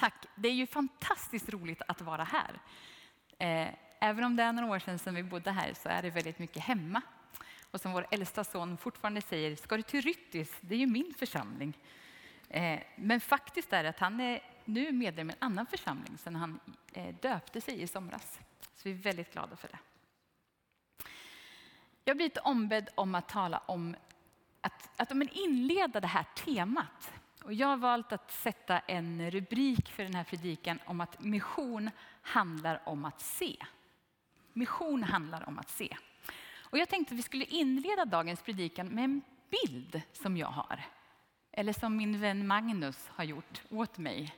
Tack. 0.00 0.26
Det 0.34 0.48
är 0.48 0.52
ju 0.52 0.66
fantastiskt 0.66 1.48
roligt 1.48 1.82
att 1.88 2.00
vara 2.00 2.24
här. 2.24 2.60
Eh, 3.38 3.74
även 4.00 4.24
om 4.24 4.36
det 4.36 4.42
är 4.42 4.52
några 4.52 4.74
år 4.74 4.78
sedan 4.78 4.98
som 4.98 5.14
vi 5.14 5.22
bodde 5.22 5.50
här 5.50 5.74
så 5.74 5.88
är 5.88 6.02
det 6.02 6.10
väldigt 6.10 6.38
mycket 6.38 6.62
hemma. 6.62 7.02
Och 7.70 7.80
som 7.80 7.92
vår 7.92 8.06
äldsta 8.10 8.44
son 8.44 8.76
fortfarande 8.76 9.20
säger, 9.20 9.56
ska 9.56 9.76
du 9.76 9.82
till 9.82 10.00
Ryttis? 10.00 10.56
Det 10.60 10.74
är 10.74 10.78
ju 10.78 10.86
min 10.86 11.14
församling. 11.18 11.78
Eh, 12.48 12.80
men 12.96 13.20
faktiskt 13.20 13.72
är 13.72 13.82
det 13.82 13.88
att 13.88 13.98
han 13.98 14.20
är 14.20 14.42
nu 14.64 14.92
medlem 14.92 15.30
i 15.30 15.32
en 15.32 15.38
annan 15.38 15.66
församling 15.66 16.18
sedan 16.18 16.36
han 16.36 16.60
eh, 16.92 17.14
döpte 17.14 17.60
sig 17.60 17.82
i 17.82 17.86
somras. 17.86 18.38
Så 18.60 18.88
vi 18.88 18.90
är 18.90 18.94
väldigt 18.94 19.32
glada 19.32 19.56
för 19.56 19.68
det. 19.68 19.78
Jag 22.04 22.14
har 22.14 22.16
blivit 22.16 22.38
ombedd 22.38 22.88
om 22.94 23.14
att 23.14 23.28
tala 23.28 23.58
om 23.58 23.96
att, 24.60 24.90
att 24.96 25.12
inleda 25.32 26.00
det 26.00 26.06
här 26.06 26.24
temat 26.34 27.12
och 27.44 27.52
jag 27.54 27.66
har 27.66 27.76
valt 27.76 28.12
att 28.12 28.30
sätta 28.30 28.78
en 28.78 29.30
rubrik 29.30 29.90
för 29.90 30.02
den 30.02 30.14
här 30.14 30.24
predikan 30.24 30.78
om 30.84 31.00
att 31.00 31.20
mission 31.20 31.90
handlar 32.22 32.88
om 32.88 33.04
att 33.04 33.20
se. 33.20 33.56
Mission 34.52 35.02
handlar 35.02 35.48
om 35.48 35.58
att 35.58 35.70
se. 35.70 35.96
Och 36.60 36.78
jag 36.78 36.88
tänkte 36.88 37.14
att 37.14 37.18
vi 37.18 37.22
skulle 37.22 37.44
inleda 37.44 38.04
dagens 38.04 38.42
predikan 38.42 38.88
med 38.88 39.04
en 39.04 39.22
bild 39.50 40.02
som 40.12 40.36
jag 40.36 40.48
har. 40.48 40.84
Eller 41.52 41.72
som 41.72 41.96
min 41.96 42.20
vän 42.20 42.46
Magnus 42.46 43.08
har 43.08 43.24
gjort 43.24 43.62
åt 43.70 43.98
mig. 43.98 44.34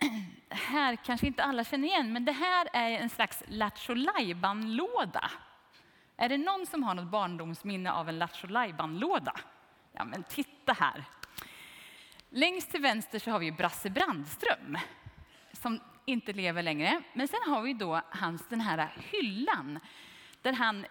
Här 0.48 0.96
kanske 0.96 1.26
inte 1.26 1.42
alla 1.42 1.64
känner 1.64 1.88
igen, 1.88 2.12
men 2.12 2.24
det 2.24 2.32
här 2.32 2.68
är 2.72 2.90
en 2.90 3.10
slags 3.10 3.42
Lattjo 3.48 3.94
låda 3.94 5.30
är 6.16 6.28
det 6.28 6.38
någon 6.38 6.66
som 6.66 6.82
har 6.82 6.94
något 6.94 7.10
barndomsminne 7.10 7.92
av 7.92 8.08
en 8.08 8.18
Lattjo 8.18 8.48
låda 8.88 9.40
Ja, 9.92 10.04
men 10.04 10.22
titta 10.22 10.72
här. 10.72 11.04
Längst 12.28 12.70
till 12.70 12.80
vänster 12.80 13.18
så 13.18 13.30
har 13.30 13.38
vi 13.38 13.52
Brasse 13.52 13.90
Brandström 13.90 14.78
som 15.52 15.80
inte 16.04 16.32
lever 16.32 16.62
längre. 16.62 17.02
Men 17.12 17.28
sen 17.28 17.40
har 17.46 17.62
vi 17.62 17.72
då 17.72 18.00
hans, 18.10 18.48
den 18.48 18.60
här 18.60 18.92
hyllan 19.10 19.80
där 20.42 20.52
han 20.52 20.86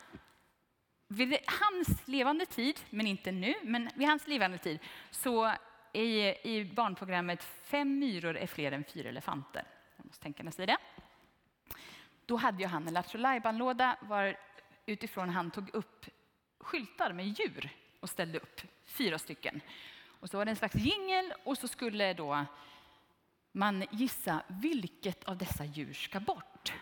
vid 1.07 1.37
hans 1.61 2.07
levande 2.07 2.45
tid, 2.45 2.79
men 2.89 3.07
inte 3.07 3.31
nu, 3.31 3.53
men 3.63 3.89
vid 3.95 4.07
hans 4.07 4.27
levande 4.27 4.57
tid, 4.57 4.79
så 5.11 5.53
i, 5.93 6.33
i 6.43 6.71
barnprogrammet 6.75 7.43
Fem 7.43 7.99
myror 7.99 8.37
är 8.37 8.47
fler 8.47 8.71
än 8.71 8.83
fyra 8.83 9.09
elefanter. 9.09 9.63
Jag 9.97 10.05
måste 10.05 10.23
tänka 10.23 10.43
när 10.43 10.47
jag 10.47 10.53
säger 10.53 10.67
det. 10.67 10.77
Då 12.25 12.35
hade 12.35 12.63
ju 12.63 12.67
han 12.67 12.87
en 12.87 12.93
Lattjo 12.93 13.17
låda 13.51 13.97
var 14.01 14.37
utifrån 14.85 15.29
han 15.29 15.51
tog 15.51 15.69
upp 15.75 16.05
skyltar 16.59 17.13
med 17.13 17.27
djur 17.27 17.69
och 17.99 18.09
ställde 18.09 18.39
upp 18.39 18.61
fyra 18.85 19.19
stycken. 19.19 19.61
Och 20.19 20.29
så 20.29 20.37
var 20.37 20.45
det 20.45 20.51
en 20.51 20.55
slags 20.55 20.75
jingel 20.75 21.33
och 21.43 21.57
så 21.57 21.67
skulle 21.67 22.13
då 22.13 22.45
man 23.51 23.85
gissa 23.91 24.43
vilket 24.47 25.23
av 25.23 25.37
dessa 25.37 25.65
djur 25.65 25.93
ska 25.93 26.19
bort. 26.19 26.73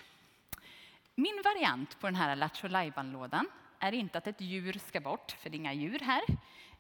Min 1.16 1.42
variant 1.44 2.00
på 2.00 2.08
den 2.08 2.16
här 2.16 2.36
Lattjo 2.36 2.68
lådan 3.04 3.48
är 3.80 3.92
inte 3.92 4.18
att 4.18 4.28
ett 4.28 4.42
djur 4.42 4.74
ska 4.74 5.00
bort, 5.00 5.32
för 5.32 5.50
det 5.50 5.56
är 5.56 5.60
inga 5.60 5.74
djur 5.74 6.00
här, 6.00 6.22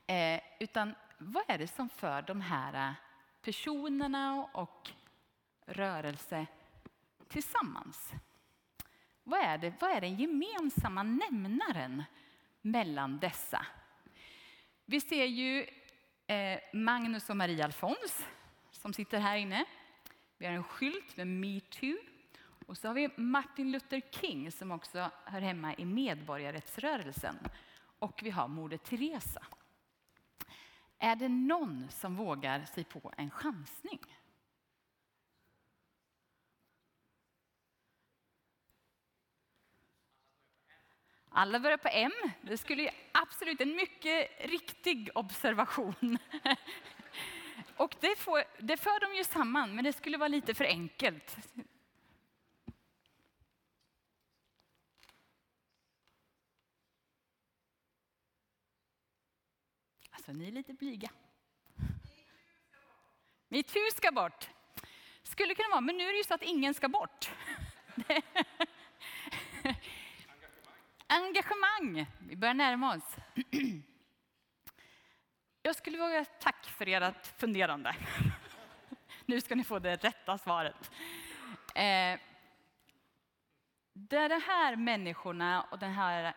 eh, 0.07 0.41
utan 0.59 0.95
vad 1.17 1.43
är 1.47 1.57
det 1.57 1.67
som 1.67 1.89
för 1.89 2.21
de 2.21 2.41
här 2.41 2.95
personerna 3.41 4.49
och 4.53 4.89
rörelse 5.65 6.45
tillsammans? 7.27 8.13
Vad 9.23 9.39
är, 9.39 9.57
det, 9.57 9.73
vad 9.79 9.91
är 9.91 10.01
den 10.01 10.15
gemensamma 10.15 11.03
nämnaren 11.03 12.03
mellan 12.61 13.19
dessa? 13.19 13.65
Vi 14.85 15.01
ser 15.01 15.25
ju 15.25 15.67
eh, 16.27 16.59
Magnus 16.73 17.29
och 17.29 17.37
Maria 17.37 17.65
Alfons 17.65 18.25
som 18.71 18.93
sitter 18.93 19.19
här 19.19 19.37
inne. 19.37 19.65
Vi 20.37 20.45
har 20.45 20.53
en 20.53 20.63
skylt 20.63 21.17
med 21.17 21.27
metoo. 21.27 21.97
Och 22.65 22.77
så 22.77 22.87
har 22.87 22.95
vi 22.95 23.09
Martin 23.15 23.71
Luther 23.71 24.01
King 24.11 24.51
som 24.51 24.71
också 24.71 25.11
hör 25.25 25.41
hemma 25.41 25.75
i 25.75 25.85
medborgarrättsrörelsen. 25.85 27.35
Och 27.99 28.19
vi 28.23 28.29
har 28.29 28.47
Moder 28.47 28.77
Teresa. 28.77 29.45
Är 30.99 31.15
det 31.15 31.29
någon 31.29 31.87
som 31.89 32.15
vågar 32.15 32.65
sig 32.65 32.83
på 32.83 33.13
en 33.17 33.29
chansning? 33.29 33.99
Alla 41.33 41.59
börjar 41.59 41.77
på 41.77 41.89
M. 41.91 42.11
Det 42.41 42.57
skulle 42.57 42.91
absolut 43.11 43.61
en 43.61 43.75
mycket 43.75 44.31
riktig 44.39 45.09
observation. 45.15 46.17
Och 47.77 47.95
det, 47.99 48.15
får, 48.15 48.43
det 48.57 48.77
för 48.77 48.99
de 48.99 49.17
ju 49.17 49.23
samman, 49.23 49.75
men 49.75 49.83
det 49.83 49.93
skulle 49.93 50.17
vara 50.17 50.27
lite 50.27 50.53
för 50.53 50.65
enkelt. 50.65 51.37
Alltså, 60.11 60.31
ni 60.33 60.47
är 60.47 60.51
lite 60.51 60.73
blyga. 60.73 61.11
Mitt 63.47 63.75
hus 63.75 63.93
ska 63.95 64.11
bort. 64.11 64.49
Skulle 65.23 65.55
kunna 65.55 65.69
vara, 65.69 65.81
men 65.81 65.97
nu 65.97 66.03
är 66.03 66.11
det 66.11 66.17
ju 66.17 66.23
så 66.23 66.33
att 66.33 66.43
ingen 66.43 66.73
ska 66.73 66.89
bort. 66.89 67.31
Engagemang. 71.13 72.05
Vi 72.19 72.35
börjar 72.35 72.53
närma 72.53 72.95
oss. 72.95 73.15
Jag 75.61 75.75
skulle 75.75 75.97
vilja 75.97 76.25
tack 76.25 76.65
för 76.65 76.87
ert 76.87 77.27
funderande. 77.27 77.95
Nu 79.25 79.41
ska 79.41 79.55
ni 79.55 79.63
få 79.63 79.79
det 79.79 79.95
rätta 79.95 80.37
svaret. 80.37 80.91
Eh, 81.75 82.19
det 83.93 84.27
det 84.27 84.27
de 84.27 84.41
här 84.41 84.75
människorna 84.75 85.61
och 85.71 85.79
den 85.79 85.91
här 85.91 86.35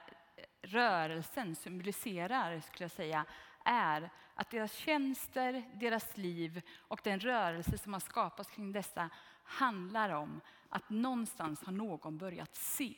rörelsen 0.63 1.57
symboliserar, 1.57 2.61
skulle 2.61 2.85
jag 2.85 2.91
säga, 2.91 3.25
är 3.65 4.11
att 4.35 4.51
deras 4.51 4.73
tjänster, 4.73 5.65
deras 5.75 6.17
liv 6.17 6.63
och 6.79 7.01
den 7.05 7.21
rörelse 7.21 7.79
som 7.79 7.93
har 7.93 8.01
skapats 8.01 8.51
kring 8.51 8.73
dessa 8.73 9.11
handlar 9.45 10.11
om 10.11 10.41
att 10.69 10.91
någonstans 10.91 11.65
har 11.65 11.73
någon 11.73 12.19
börjat 12.19 12.57
se. 12.57 12.95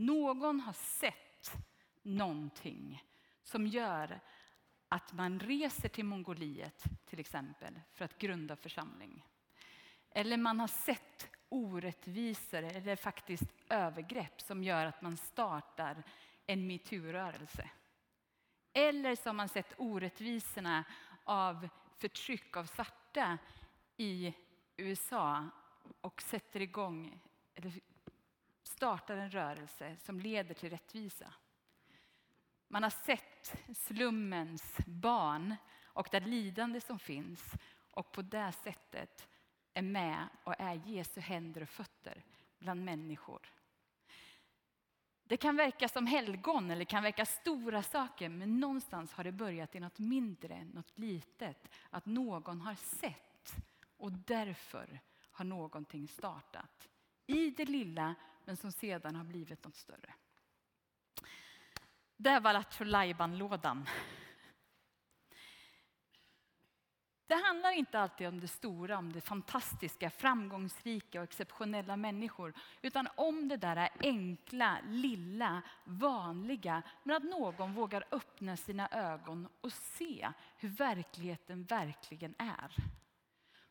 Någon 0.00 0.60
har 0.60 0.72
sett 0.72 1.52
någonting 2.02 3.04
som 3.42 3.66
gör 3.66 4.20
att 4.88 5.12
man 5.12 5.40
reser 5.40 5.88
till 5.88 6.04
Mongoliet 6.04 6.84
till 7.06 7.20
exempel 7.20 7.80
för 7.92 8.04
att 8.04 8.18
grunda 8.18 8.56
församling. 8.56 9.26
Eller 10.10 10.36
man 10.36 10.60
har 10.60 10.66
sett 10.66 11.28
orättvisor 11.48 12.62
eller 12.62 12.96
faktiskt 12.96 13.52
övergrepp 13.68 14.40
som 14.40 14.64
gör 14.64 14.86
att 14.86 15.02
man 15.02 15.16
startar 15.16 16.02
en 16.46 16.66
metoo-rörelse. 16.66 17.70
Eller 18.72 19.16
så 19.16 19.28
har 19.28 19.34
man 19.34 19.48
sett 19.48 19.74
orättvisorna 19.78 20.84
av 21.24 21.68
förtryck 21.96 22.56
av 22.56 22.64
svarta 22.64 23.38
i 23.96 24.34
USA 24.76 25.48
och 26.00 26.22
sätter 26.22 26.60
igång, 26.60 27.20
eller 27.54 27.80
startar 28.80 29.16
en 29.16 29.30
rörelse 29.30 29.96
som 29.96 30.20
leder 30.20 30.54
till 30.54 30.70
rättvisa. 30.70 31.32
Man 32.68 32.82
har 32.82 32.90
sett 32.90 33.54
slummens 33.76 34.76
barn 34.86 35.56
och 35.84 36.08
det 36.10 36.20
lidande 36.20 36.80
som 36.80 36.98
finns 36.98 37.52
och 37.90 38.12
på 38.12 38.22
det 38.22 38.52
sättet 38.52 39.28
är 39.74 39.82
med 39.82 40.28
och 40.44 40.54
är 40.58 40.74
Jesu 40.86 41.20
händer 41.20 41.62
och 41.62 41.68
fötter 41.68 42.24
bland 42.58 42.84
människor. 42.84 43.52
Det 45.24 45.36
kan 45.36 45.56
verka 45.56 45.88
som 45.88 46.06
helgon 46.06 46.70
eller 46.70 46.84
kan 46.84 47.02
verka 47.02 47.26
stora 47.26 47.82
saker 47.82 48.28
men 48.28 48.60
någonstans 48.60 49.12
har 49.12 49.24
det 49.24 49.32
börjat 49.32 49.74
i 49.74 49.80
något 49.80 49.98
mindre, 49.98 50.64
något 50.64 50.98
litet. 50.98 51.68
Att 51.90 52.06
någon 52.06 52.60
har 52.60 52.74
sett 52.74 53.54
och 53.96 54.12
därför 54.12 55.00
har 55.30 55.44
någonting 55.44 56.08
startat. 56.08 56.88
I 57.26 57.50
det 57.50 57.64
lilla 57.64 58.14
men 58.50 58.56
som 58.56 58.72
sedan 58.72 59.16
har 59.16 59.24
blivit 59.24 59.64
något 59.64 59.76
större. 59.76 60.14
Det 62.16 62.40
var 62.40 62.52
Lattjo 62.52 62.84
lådan 62.84 63.88
Det 67.26 67.34
handlar 67.34 67.72
inte 67.72 68.00
alltid 68.00 68.28
om 68.28 68.40
det 68.40 68.48
stora, 68.48 68.98
om 68.98 69.12
det 69.12 69.20
fantastiska, 69.20 70.10
framgångsrika 70.10 71.20
och 71.20 71.24
exceptionella 71.24 71.96
människor, 71.96 72.54
utan 72.82 73.08
om 73.16 73.48
det 73.48 73.56
där 73.56 73.88
enkla, 74.00 74.78
lilla, 74.86 75.62
vanliga, 75.84 76.82
men 77.02 77.16
att 77.16 77.22
någon 77.22 77.74
vågar 77.74 78.04
öppna 78.10 78.56
sina 78.56 78.88
ögon 78.88 79.48
och 79.60 79.72
se 79.72 80.32
hur 80.56 80.68
verkligheten 80.68 81.64
verkligen 81.64 82.34
är. 82.38 82.74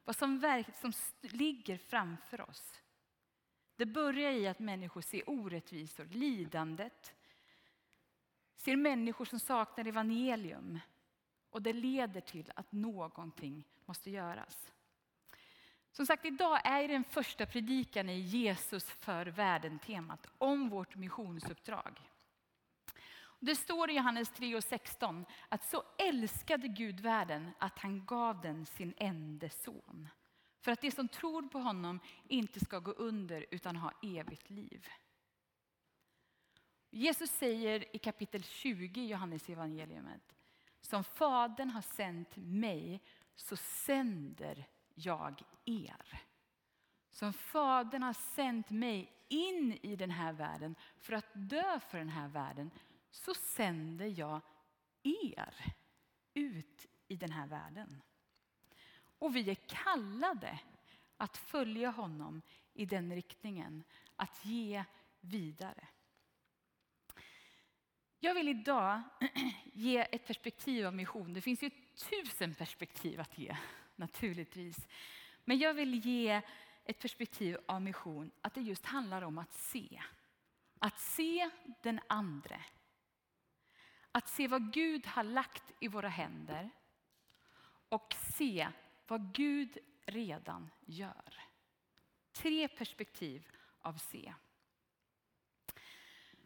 Vad 0.03 0.15
som, 0.15 0.39
verk, 0.39 0.75
som 0.75 0.93
ligger 1.21 1.77
framför 1.77 2.49
oss. 2.49 2.81
Det 3.79 3.85
börjar 3.85 4.31
i 4.31 4.47
att 4.47 4.59
människor 4.59 5.01
ser 5.01 5.29
orättvisor, 5.29 6.05
lidandet, 6.05 7.15
ser 8.55 8.75
människor 8.75 9.25
som 9.25 9.39
saknar 9.39 9.87
evangelium 9.87 10.79
Och 11.49 11.61
det 11.61 11.73
leder 11.73 12.21
till 12.21 12.51
att 12.55 12.71
någonting 12.71 13.63
måste 13.85 14.09
göras. 14.09 14.71
Som 15.91 16.05
sagt, 16.05 16.25
idag 16.25 16.61
är 16.63 16.87
den 16.87 17.03
första 17.03 17.45
predikan 17.45 18.09
i 18.09 18.19
Jesus 18.19 18.89
för 18.89 19.25
världen-temat 19.25 20.27
om 20.37 20.69
vårt 20.69 20.95
missionsuppdrag. 20.95 22.01
Det 23.39 23.55
står 23.55 23.89
i 23.89 23.93
Johannes 23.93 24.29
3 24.29 24.55
och 24.55 24.63
16 24.63 25.25
att 25.49 25.63
så 25.63 25.83
älskade 25.97 26.67
Gud 26.67 26.99
världen 26.99 27.51
att 27.59 27.79
han 27.79 28.05
gav 28.05 28.41
den 28.41 28.65
sin 28.65 28.93
enda 28.97 29.49
son. 29.49 30.09
För 30.59 30.71
att 30.71 30.81
de 30.81 30.91
som 30.91 31.07
tror 31.07 31.41
på 31.41 31.59
honom 31.59 31.99
inte 32.27 32.59
ska 32.59 32.79
gå 32.79 32.91
under 32.91 33.45
utan 33.51 33.75
ha 33.75 33.91
evigt 34.03 34.49
liv. 34.49 34.87
Jesus 36.89 37.31
säger 37.31 37.95
i 37.95 37.99
kapitel 37.99 38.43
20 38.43 39.01
i 39.01 39.07
Johannes 39.07 39.49
evangeliet 39.49 40.35
som 40.81 41.03
Fadern 41.03 41.69
har 41.69 41.81
sänt 41.81 42.35
mig 42.35 43.01
så 43.35 43.55
sänder 43.55 44.67
jag 44.93 45.41
er. 45.65 46.21
Som 47.09 47.33
Fadern 47.33 48.03
har 48.03 48.13
sänt 48.13 48.69
mig 48.69 49.13
in 49.27 49.79
i 49.81 49.95
den 49.95 50.11
här 50.11 50.33
världen 50.33 50.75
för 50.97 51.13
att 51.13 51.25
dö 51.33 51.79
för 51.79 51.97
den 51.97 52.09
här 52.09 52.27
världen 52.27 52.71
så 53.11 53.33
sänder 53.33 54.05
jag 54.05 54.41
er 55.03 55.73
ut 56.33 56.85
i 57.07 57.15
den 57.15 57.31
här 57.31 57.47
världen. 57.47 58.01
Och 59.19 59.35
vi 59.35 59.49
är 59.49 59.55
kallade 59.55 60.59
att 61.17 61.37
följa 61.37 61.89
honom 61.89 62.41
i 62.73 62.85
den 62.85 63.15
riktningen, 63.15 63.83
att 64.15 64.45
ge 64.45 64.83
vidare. 65.19 65.87
Jag 68.19 68.33
vill 68.33 68.47
idag 68.47 69.01
ge 69.73 69.97
ett 69.97 70.27
perspektiv 70.27 70.87
av 70.87 70.93
mission. 70.93 71.33
Det 71.33 71.41
finns 71.41 71.63
ju 71.63 71.69
tusen 72.09 72.53
perspektiv 72.53 73.19
att 73.19 73.37
ge, 73.37 73.57
naturligtvis. 73.95 74.87
Men 75.45 75.57
jag 75.57 75.73
vill 75.73 76.05
ge 76.05 76.41
ett 76.85 76.99
perspektiv 76.99 77.57
av 77.65 77.81
mission, 77.81 78.31
att 78.41 78.53
det 78.53 78.61
just 78.61 78.85
handlar 78.85 79.21
om 79.21 79.37
att 79.37 79.53
se. 79.53 80.01
Att 80.79 80.99
se 80.99 81.49
den 81.83 81.99
andre. 82.07 82.61
Att 84.11 84.29
se 84.29 84.47
vad 84.47 84.73
Gud 84.73 85.05
har 85.05 85.23
lagt 85.23 85.63
i 85.79 85.87
våra 85.87 86.09
händer 86.09 86.69
och 87.89 88.15
se 88.37 88.67
vad 89.09 89.33
Gud 89.33 89.77
redan 90.05 90.69
gör. 90.85 91.33
Tre 92.31 92.67
perspektiv 92.67 93.47
av 93.81 93.93
se. 93.93 94.33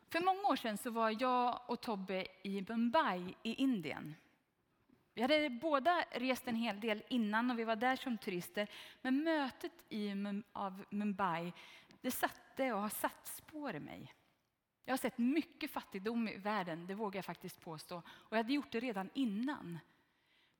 För 0.10 0.20
många 0.20 0.48
år 0.48 0.56
sedan 0.56 0.78
så 0.78 0.90
var 0.90 1.22
jag 1.22 1.62
och 1.68 1.82
Tobbe 1.82 2.28
i 2.44 2.66
Mumbai 2.70 3.36
i 3.44 3.54
Indien. 3.54 4.16
Vi 5.14 5.22
hade 5.22 5.50
båda 5.50 6.06
rest 6.12 6.48
en 6.48 6.56
hel 6.56 6.80
del 6.80 7.04
innan 7.10 7.52
och 7.52 7.60
vi 7.60 7.64
var 7.64 7.76
där 7.76 7.96
som 7.96 8.18
turister. 8.18 8.70
Men 9.02 9.24
mötet 9.24 9.74
i, 9.90 10.14
av 10.52 10.86
Mumbai 10.90 11.54
det 12.02 12.12
satte 12.12 12.74
och 12.74 12.82
har 12.82 12.90
satt 12.90 13.28
spår 13.28 13.76
i 13.76 13.80
mig. 13.80 14.14
Jag 14.86 14.92
har 14.92 14.98
sett 14.98 15.18
mycket 15.18 15.72
fattigdom 15.72 16.28
i 16.28 16.38
världen, 16.38 16.88
det 16.88 16.96
vågar 16.96 17.18
jag 17.18 17.26
faktiskt 17.26 17.62
påstå. 17.62 17.98
Och 17.98 18.32
jag 18.32 18.38
hade 18.38 18.54
gjort 18.54 18.72
det 18.72 18.80
redan 18.80 19.10
innan. 19.14 19.80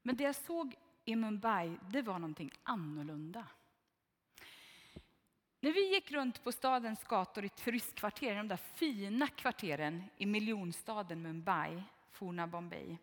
Men 0.02 0.16
det 0.16 0.24
jag 0.24 0.36
såg 0.36 0.76
i 1.06 1.16
Mumbai, 1.16 1.78
det 1.90 2.02
var 2.02 2.20
någonting 2.20 2.52
annorlunda. 2.64 3.48
När 5.60 5.72
vi 5.72 5.94
gick 5.94 6.12
runt 6.12 6.44
på 6.44 6.52
stadens 6.52 7.04
gator 7.04 7.46
i 7.46 7.50
turistkvarteren, 7.50 8.38
de 8.38 8.48
där 8.48 8.58
fina 8.76 9.28
kvarteren 9.28 10.04
i 10.18 10.26
miljonstaden 10.26 11.22
Mumbai, 11.22 11.84
forna 12.12 12.48
Bombay, 12.48 12.98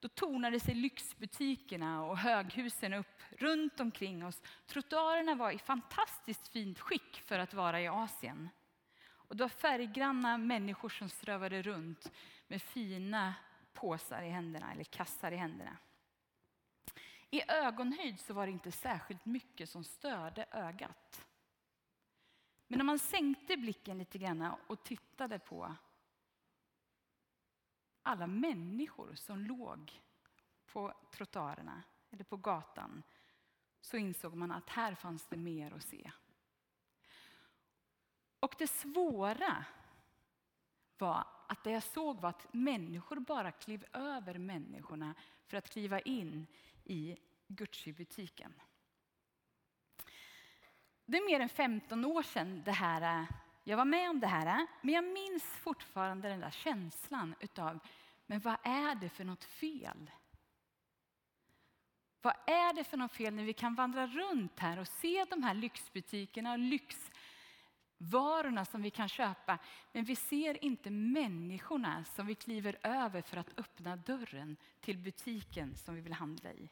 då 0.00 0.08
tornade 0.08 0.60
sig 0.60 0.74
lyxbutikerna 0.74 2.04
och 2.04 2.18
höghusen 2.18 2.94
upp 2.94 3.22
runt 3.30 3.80
omkring 3.80 4.26
oss. 4.26 4.42
Trottoarerna 4.66 5.34
var 5.34 5.50
i 5.50 5.58
fantastiskt 5.58 6.48
fint 6.48 6.80
skick 6.80 7.22
för 7.26 7.38
att 7.38 7.54
vara 7.54 7.80
i 7.80 7.88
Asien. 7.88 8.48
Och 9.30 9.36
det 9.36 9.44
var 9.44 9.48
färggranna 9.48 10.38
människor 10.38 10.88
som 10.88 11.08
strövade 11.08 11.62
runt 11.62 12.12
med 12.48 12.62
fina 12.62 13.34
påsar 13.72 14.22
i 14.22 14.28
händerna, 14.28 14.72
eller 14.72 14.84
kassar 14.84 15.32
i 15.32 15.36
händerna. 15.36 15.76
I 17.30 17.50
ögonhöjd 17.50 18.20
så 18.20 18.34
var 18.34 18.46
det 18.46 18.52
inte 18.52 18.72
särskilt 18.72 19.24
mycket 19.24 19.68
som 19.68 19.84
störde 19.84 20.46
ögat. 20.50 21.26
Men 22.66 22.78
när 22.78 22.84
man 22.84 22.98
sänkte 22.98 23.56
blicken 23.56 23.98
lite 23.98 24.18
grann 24.18 24.54
och 24.66 24.84
tittade 24.84 25.38
på 25.38 25.76
alla 28.02 28.26
människor 28.26 29.14
som 29.14 29.38
låg 29.38 30.02
på 30.66 30.94
trottoarerna 31.10 31.82
eller 32.10 32.24
på 32.24 32.36
gatan 32.36 33.02
så 33.80 33.96
insåg 33.96 34.34
man 34.34 34.52
att 34.52 34.70
här 34.70 34.94
fanns 34.94 35.26
det 35.26 35.36
mer 35.36 35.72
att 35.72 35.82
se. 35.82 36.10
Och 38.40 38.54
det 38.58 38.66
svåra 38.66 39.64
var 40.98 41.26
att 41.50 41.64
det 41.64 41.70
jag 41.70 41.82
såg 41.82 42.20
var 42.20 42.28
att 42.28 42.46
människor 42.52 43.16
bara 43.16 43.52
klev 43.52 43.84
över 43.92 44.38
människorna 44.38 45.14
för 45.46 45.56
att 45.56 45.70
kliva 45.70 46.00
in 46.00 46.46
i 46.84 47.16
Gucci-butiken. 47.46 48.54
Det 51.06 51.16
är 51.16 51.26
mer 51.26 51.40
än 51.40 51.48
15 51.48 52.04
år 52.04 52.22
sedan 52.22 52.62
det 52.64 52.72
här, 52.72 53.20
eh, 53.20 53.28
jag 53.64 53.76
var 53.76 53.84
med 53.84 54.10
om 54.10 54.20
det 54.20 54.26
här, 54.26 54.46
eh, 54.46 54.66
men 54.82 54.94
jag 54.94 55.04
minns 55.04 55.44
fortfarande 55.44 56.28
den 56.28 56.40
där 56.40 56.50
känslan 56.50 57.34
utav, 57.40 57.78
men 58.26 58.40
vad 58.40 58.56
är 58.62 58.94
det 58.94 59.08
för 59.08 59.24
något 59.24 59.44
fel? 59.44 60.10
Vad 62.22 62.34
är 62.46 62.72
det 62.72 62.84
för 62.84 62.96
något 62.96 63.12
fel 63.12 63.34
när 63.34 63.44
vi 63.44 63.52
kan 63.52 63.74
vandra 63.74 64.06
runt 64.06 64.58
här 64.58 64.78
och 64.78 64.88
se 64.88 65.24
de 65.30 65.42
här 65.42 65.54
lyxbutikerna 65.54 66.52
och 66.52 66.58
Varorna 68.02 68.64
som 68.64 68.82
vi 68.82 68.90
kan 68.90 69.08
köpa, 69.08 69.58
men 69.92 70.04
vi 70.04 70.16
ser 70.16 70.64
inte 70.64 70.90
människorna 70.90 72.04
som 72.04 72.26
vi 72.26 72.34
kliver 72.34 72.78
över 72.82 73.22
för 73.22 73.36
att 73.36 73.58
öppna 73.58 73.96
dörren 73.96 74.56
till 74.80 74.98
butiken 74.98 75.76
som 75.76 75.94
vi 75.94 76.00
vill 76.00 76.12
handla 76.12 76.52
i. 76.52 76.68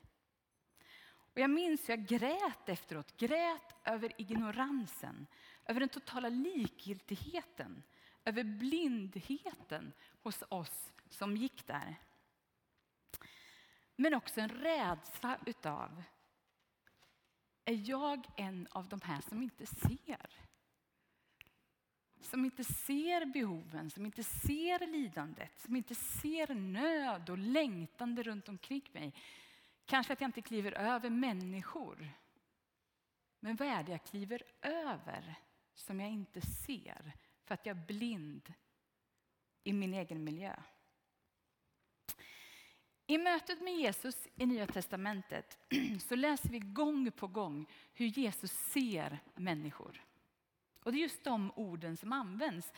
Och 1.07 1.39
jag 1.39 1.51
minns 1.51 1.89
hur 1.89 1.97
jag 1.97 2.07
grät 2.07 2.69
efteråt, 2.69 3.17
grät 3.17 3.75
över 3.85 4.13
ignoransen, 4.21 5.27
över 5.65 5.81
den 5.81 5.89
totala 5.89 6.29
likgiltigheten, 6.29 7.83
över 8.25 8.45
blindheten 8.45 9.93
hos 10.23 10.43
oss 10.49 10.93
som 11.09 11.37
gick 11.37 11.67
där. 11.67 11.97
Men 13.97 14.15
också 14.15 14.41
en 14.41 14.49
rädsla 14.49 15.39
utav, 15.47 16.03
är 17.65 17.91
jag 17.91 18.27
en 18.37 18.69
av 18.70 18.89
de 18.89 19.01
här 19.01 19.20
som 19.20 19.43
inte 19.43 19.67
ser? 19.67 20.47
Som 22.20 22.44
inte 22.44 22.65
ser 22.65 23.27
behoven, 23.27 23.91
som 23.91 24.06
inte 24.06 24.22
ser 24.22 24.87
lidandet, 24.87 25.58
som 25.58 25.77
inte 25.77 25.94
ser 25.94 26.55
nöd 26.55 27.31
och 27.31 27.39
längtande 27.39 28.22
runt 28.22 28.48
omkring 28.48 28.89
mig. 28.93 29.15
Kanske 29.87 30.13
att 30.13 30.20
jag 30.20 30.29
inte 30.29 30.43
kliver 30.43 30.72
över 30.72 31.10
människor. 31.10 32.08
Men 33.41 33.56
vad 33.56 33.69
är 33.69 33.82
det 33.82 33.93
jag 33.93 34.05
kliver 34.05 34.43
över 34.63 35.34
som 35.75 36.01
jag 36.01 36.10
inte 36.10 36.41
ser 36.41 37.13
för 37.44 37.55
att 37.55 37.67
jag 37.67 37.77
är 37.77 37.87
blind 37.87 38.55
i 39.65 39.72
min 39.72 39.94
egen 39.94 40.25
miljö? 40.25 40.56
I 43.06 43.19
mötet 43.19 43.60
med 43.60 43.75
Jesus 43.75 44.29
i 44.34 44.46
Nya 44.46 44.67
testamentet 44.67 45.58
så 46.08 46.17
läser 46.17 46.48
vi 46.48 46.58
gång 46.58 47.10
på 47.10 47.27
gång 47.27 47.67
hur 47.93 48.06
Jesus 48.06 48.53
ser 48.53 49.19
människor. 49.34 50.07
Och 50.89 50.93
det 50.93 50.99
är 50.99 51.03
just 51.03 51.25
de 51.25 51.53
orden 51.57 51.97
som 51.97 52.13
används. 52.13 52.73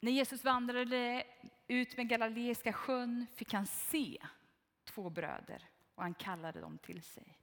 När 0.00 0.12
Jesus 0.12 0.44
vandrade 0.44 1.24
ut 1.68 1.96
med 1.96 2.08
Galileiska 2.08 2.72
sjön 2.72 3.26
fick 3.34 3.52
han 3.52 3.66
se 3.66 4.18
två 4.84 5.10
bröder 5.10 5.68
och 5.94 6.02
han 6.02 6.14
kallade 6.14 6.60
dem 6.60 6.78
till 6.78 7.02
sig. 7.02 7.38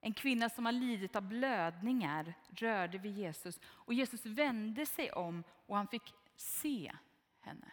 En 0.00 0.14
kvinna 0.14 0.48
som 0.48 0.64
har 0.64 0.72
lidit 0.72 1.16
av 1.16 1.22
blödningar 1.22 2.34
rörde 2.48 2.98
vid 2.98 3.18
Jesus 3.18 3.60
och 3.64 3.94
Jesus 3.94 4.26
vände 4.26 4.86
sig 4.86 5.12
om 5.12 5.44
och 5.66 5.76
han 5.76 5.88
fick 5.88 6.14
se 6.36 6.92
henne. 7.40 7.72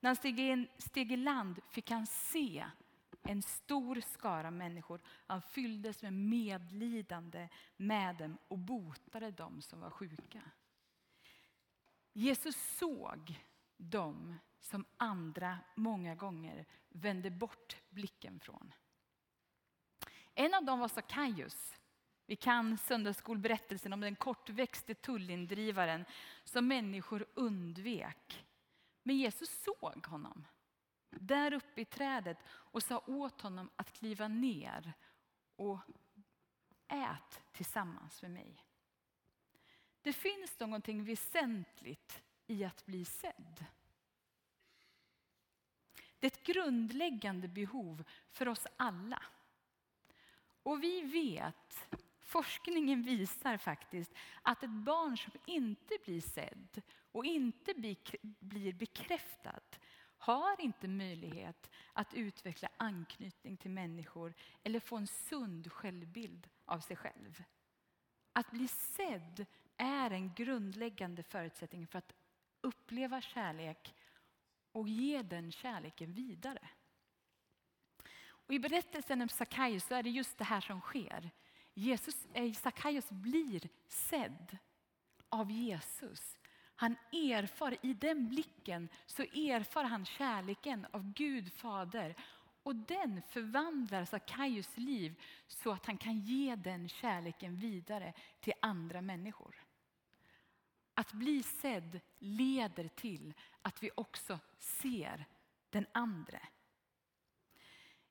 När 0.00 0.08
han 0.08 0.16
steg, 0.16 0.40
in, 0.40 0.68
steg 0.78 1.12
i 1.12 1.16
land 1.16 1.60
fick 1.70 1.90
han 1.90 2.06
se 2.06 2.66
en 3.22 3.42
stor 3.42 4.00
skara 4.00 4.50
människor. 4.50 5.00
Han 5.26 5.42
fylldes 5.42 6.02
med 6.02 6.12
medlidande 6.12 7.48
med 7.76 8.16
dem 8.16 8.38
och 8.48 8.58
botade 8.58 9.30
dem 9.30 9.62
som 9.62 9.80
var 9.80 9.90
sjuka. 9.90 10.42
Jesus 12.12 12.56
såg 12.78 13.40
dem 13.76 14.38
som 14.60 14.84
andra 14.96 15.58
många 15.74 16.14
gånger 16.14 16.66
vände 16.88 17.30
bort 17.30 17.76
blicken 17.90 18.40
från. 18.40 18.74
En 20.34 20.54
av 20.54 20.64
dem 20.64 20.78
var 20.78 20.88
Sackaios. 20.88 21.76
Vi 22.26 22.36
kan 22.36 22.78
söndagsskolberättelsen 22.78 23.92
om 23.92 24.00
den 24.00 24.16
kortväxte 24.16 24.94
tullindrivaren 24.94 26.04
som 26.44 26.68
människor 26.68 27.26
undvek. 27.34 28.46
Men 29.02 29.16
Jesus 29.16 29.64
såg 29.64 30.06
honom 30.06 30.44
där 31.20 31.52
uppe 31.52 31.80
i 31.80 31.84
trädet 31.84 32.38
och 32.48 32.82
sa 32.82 33.02
åt 33.06 33.40
honom 33.40 33.70
att 33.76 33.92
kliva 33.92 34.28
ner 34.28 34.92
och 35.56 35.78
ät 36.88 37.42
tillsammans 37.52 38.22
med 38.22 38.30
mig. 38.30 38.64
Det 40.02 40.12
finns 40.12 40.60
någonting 40.60 41.04
väsentligt 41.04 42.22
i 42.46 42.64
att 42.64 42.86
bli 42.86 43.04
sedd. 43.04 43.64
Det 46.18 46.26
är 46.26 46.30
ett 46.30 46.46
grundläggande 46.46 47.48
behov 47.48 48.04
för 48.28 48.48
oss 48.48 48.66
alla. 48.76 49.22
Och 50.62 50.82
vi 50.82 51.00
vet, 51.02 51.88
forskningen 52.20 53.02
visar 53.02 53.56
faktiskt 53.56 54.14
att 54.42 54.62
ett 54.62 54.70
barn 54.70 55.16
som 55.16 55.32
inte 55.46 55.98
blir 56.04 56.20
sedd 56.20 56.82
och 57.12 57.24
inte 57.24 57.74
blir 58.40 58.72
bekräftad 58.72 59.60
har 60.18 60.60
inte 60.60 60.88
möjlighet 60.88 61.70
att 61.92 62.14
utveckla 62.14 62.68
anknytning 62.76 63.56
till 63.56 63.70
människor 63.70 64.34
eller 64.62 64.80
få 64.80 64.96
en 64.96 65.06
sund 65.06 65.72
självbild 65.72 66.48
av 66.64 66.80
sig 66.80 66.96
själv. 66.96 67.44
Att 68.32 68.50
bli 68.50 68.68
sedd 68.68 69.46
är 69.76 70.10
en 70.10 70.34
grundläggande 70.34 71.22
förutsättning 71.22 71.86
för 71.86 71.98
att 71.98 72.14
uppleva 72.60 73.20
kärlek 73.20 73.94
och 74.72 74.88
ge 74.88 75.22
den 75.22 75.52
kärleken 75.52 76.12
vidare. 76.12 76.68
Och 78.46 78.54
I 78.54 78.58
berättelsen 78.58 79.22
om 79.22 79.28
Sackaios 79.28 79.84
så 79.84 79.94
är 79.94 80.02
det 80.02 80.10
just 80.10 80.38
det 80.38 80.44
här 80.44 80.60
som 80.60 80.80
sker. 80.80 81.30
Jesus, 81.74 82.26
eh, 82.32 82.52
Sackaios 82.52 83.10
blir 83.10 83.68
sedd 83.88 84.58
av 85.28 85.50
Jesus. 85.50 86.35
Han 86.76 86.96
erfar, 87.12 87.76
i 87.82 87.94
den 87.94 88.28
blicken 88.28 88.88
så 89.06 89.22
erfar 89.22 89.84
han 89.84 90.04
kärleken 90.04 90.86
av 90.90 91.12
Gud 91.12 91.52
fader 91.52 92.14
och 92.62 92.76
den 92.76 93.22
förvandlar 93.22 94.04
Sackaios 94.04 94.76
liv 94.76 95.20
så 95.46 95.72
att 95.72 95.86
han 95.86 95.98
kan 95.98 96.18
ge 96.18 96.56
den 96.56 96.88
kärleken 96.88 97.56
vidare 97.56 98.12
till 98.40 98.52
andra 98.62 99.00
människor. 99.00 99.64
Att 100.94 101.12
bli 101.12 101.42
sedd 101.42 102.00
leder 102.18 102.88
till 102.88 103.34
att 103.62 103.82
vi 103.82 103.90
också 103.94 104.38
ser 104.58 105.24
den 105.70 105.86
andre. 105.92 106.40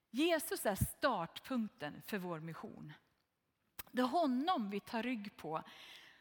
Jesus 0.09 0.65
är 0.65 0.75
startpunkten 0.75 2.01
för 2.01 2.17
vår 2.17 2.39
mission. 2.39 2.93
Det 3.91 4.01
är 4.01 4.05
honom 4.05 4.69
vi 4.69 4.79
tar 4.79 5.03
rygg 5.03 5.37
på. 5.37 5.63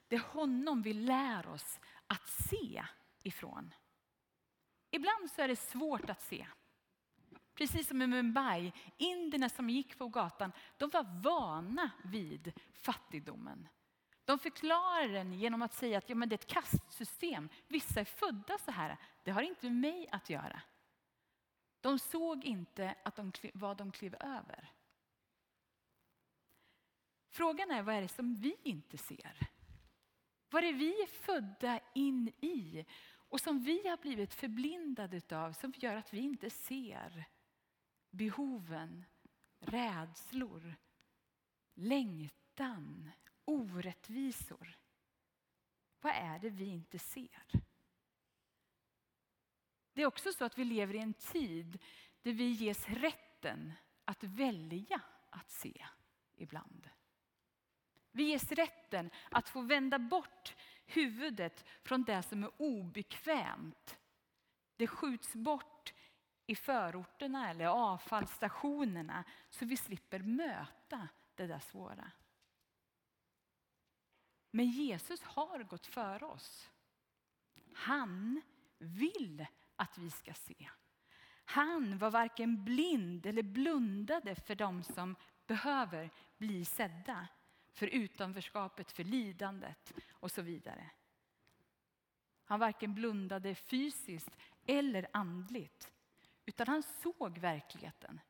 Det 0.08 0.16
är 0.16 0.20
honom 0.20 0.82
vi 0.82 0.92
lär 0.92 1.46
oss 1.46 1.80
att 2.06 2.28
se 2.28 2.84
ifrån. 3.22 3.74
Ibland 4.90 5.30
så 5.30 5.42
är 5.42 5.48
det 5.48 5.56
svårt 5.56 6.10
att 6.10 6.22
se. 6.22 6.46
Precis 7.54 7.88
som 7.88 8.02
i 8.02 8.06
Mumbai, 8.06 8.72
indierna 8.96 9.48
som 9.48 9.70
gick 9.70 9.98
på 9.98 10.08
gatan, 10.08 10.52
de 10.76 10.90
var 10.90 11.22
vana 11.22 11.90
vid 12.04 12.52
fattigdomen. 12.72 13.68
De 14.24 14.38
förklarar 14.38 15.08
den 15.08 15.32
genom 15.32 15.62
att 15.62 15.74
säga 15.74 15.98
att 15.98 16.08
ja, 16.08 16.14
men 16.14 16.28
det 16.28 16.32
är 16.32 16.38
ett 16.38 16.46
kastsystem. 16.46 17.48
Vissa 17.68 18.00
är 18.00 18.04
födda 18.04 18.58
så 18.58 18.70
här. 18.70 18.96
Det 19.22 19.30
har 19.30 19.42
inte 19.42 19.70
med 19.70 19.92
mig 19.92 20.08
att 20.12 20.30
göra. 20.30 20.62
De 21.80 21.98
såg 21.98 22.44
inte 22.44 22.94
att 23.04 23.16
de, 23.16 23.32
vad 23.54 23.76
de 23.76 23.92
klev 23.92 24.14
över. 24.20 24.72
Frågan 27.30 27.70
är 27.70 27.82
vad 27.82 27.94
är 27.94 28.02
det 28.02 28.08
som 28.08 28.34
vi 28.34 28.56
inte 28.62 28.98
ser? 28.98 29.48
Vad 30.50 30.64
är 30.64 30.72
vi 30.72 31.02
är 31.02 31.06
födda 31.06 31.80
in 31.94 32.28
i 32.28 32.84
och 33.28 33.40
som 33.40 33.60
vi 33.60 33.88
har 33.88 33.96
blivit 33.96 34.34
förblindade 34.34 35.36
av 35.36 35.52
som 35.52 35.72
gör 35.76 35.96
att 35.96 36.14
vi 36.14 36.18
inte 36.18 36.50
ser 36.50 37.24
behoven, 38.10 39.04
rädslor, 39.58 40.76
längtan, 41.74 43.10
orättvisor. 43.44 44.78
Vad 46.00 46.12
är 46.12 46.38
det 46.38 46.50
vi 46.50 46.64
inte 46.64 46.98
ser? 46.98 47.44
Det 49.92 50.02
är 50.02 50.06
också 50.06 50.32
så 50.32 50.44
att 50.44 50.58
vi 50.58 50.64
lever 50.64 50.94
i 50.94 50.98
en 50.98 51.14
tid 51.14 51.78
där 52.22 52.32
vi 52.32 52.50
ges 52.50 52.88
rätten 52.88 53.72
att 54.04 54.24
välja 54.24 55.00
att 55.30 55.50
se 55.50 55.86
ibland. 56.34 56.90
Vi 58.16 58.24
ges 58.24 58.52
rätten 58.52 59.10
att 59.30 59.48
få 59.48 59.60
vända 59.60 59.98
bort 59.98 60.54
huvudet 60.86 61.64
från 61.82 62.04
det 62.04 62.22
som 62.22 62.44
är 62.44 62.50
obekvämt. 62.56 63.98
Det 64.76 64.86
skjuts 64.86 65.34
bort 65.34 65.94
i 66.46 66.54
förorterna 66.54 67.50
eller 67.50 67.66
avfallsstationerna 67.66 69.24
så 69.50 69.64
vi 69.64 69.76
slipper 69.76 70.18
möta 70.18 71.08
det 71.34 71.46
där 71.46 71.58
svåra. 71.58 72.10
Men 74.50 74.66
Jesus 74.66 75.22
har 75.22 75.62
gått 75.62 75.86
före 75.86 76.24
oss. 76.24 76.70
Han 77.72 78.42
vill 78.78 79.46
att 79.76 79.98
vi 79.98 80.10
ska 80.10 80.34
se. 80.34 80.70
Han 81.44 81.98
var 81.98 82.10
varken 82.10 82.64
blind 82.64 83.26
eller 83.26 83.42
blundade 83.42 84.34
för 84.34 84.54
dem 84.54 84.84
som 84.84 85.16
behöver 85.46 86.10
bli 86.38 86.64
sedda. 86.64 87.28
För 87.74 87.86
utanförskapet, 87.86 88.92
för 88.92 89.04
lidandet 89.04 89.92
och 90.10 90.30
så 90.30 90.42
vidare. 90.42 90.90
Han 92.44 92.60
varken 92.60 92.94
blundade 92.94 93.54
fysiskt 93.54 94.36
eller 94.66 95.06
andligt. 95.12 95.92
Utan 96.46 96.66
han 96.66 96.82
såg 96.82 97.38
verkligheten 97.38 98.20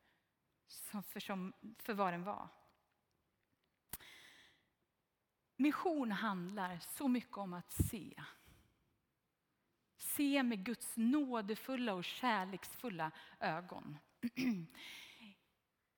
för, 1.07 1.19
som, 1.19 1.53
för 1.79 1.93
vad 1.93 2.13
den 2.13 2.23
var. 2.23 2.49
Mission 5.55 6.11
handlar 6.11 6.79
så 6.79 7.07
mycket 7.07 7.37
om 7.37 7.53
att 7.53 7.71
se. 7.71 8.23
Se 9.97 10.43
med 10.43 10.65
Guds 10.65 10.97
nådefulla 10.97 11.93
och 11.93 12.03
kärleksfulla 12.03 13.11
ögon. 13.39 13.97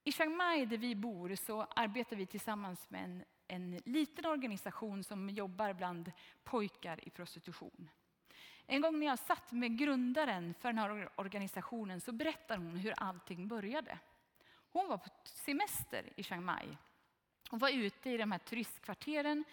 I 0.04 0.12
Chiang 0.12 0.38
Mai 0.38 0.66
där 0.66 0.78
vi 0.78 0.96
bor 0.96 1.36
så 1.36 1.62
arbetar 1.62 2.16
vi 2.16 2.26
tillsammans 2.26 2.90
med 2.90 3.04
en, 3.04 3.24
en 3.48 3.82
liten 3.86 4.26
organisation 4.26 5.04
som 5.04 5.30
jobbar 5.30 5.74
bland 5.74 6.12
pojkar 6.44 7.08
i 7.08 7.10
prostitution. 7.10 7.90
En 8.66 8.82
gång 8.82 9.00
när 9.00 9.08
jag 9.08 9.20
satt 9.20 9.52
med 9.52 9.78
grundaren 9.78 10.54
för 10.54 10.70
den 10.70 10.78
här 10.78 11.10
organisationen 11.16 12.02
så 12.02 12.12
berättade 12.12 12.64
hon 12.64 12.78
hur 12.78 12.94
allting 12.98 13.48
började. 13.48 14.00
Hon 14.72 14.88
var 14.88 14.98
på 14.98 15.10
semester 15.24 16.04
i 16.16 16.24
Chiang 16.24 16.44
Mai 16.44 16.78
hon 17.50 17.60
var 17.60 17.70
ute 17.70 18.10
i 18.10 18.18
de 18.18 18.32
här 18.32 18.40
turistkvarteren 18.40 19.44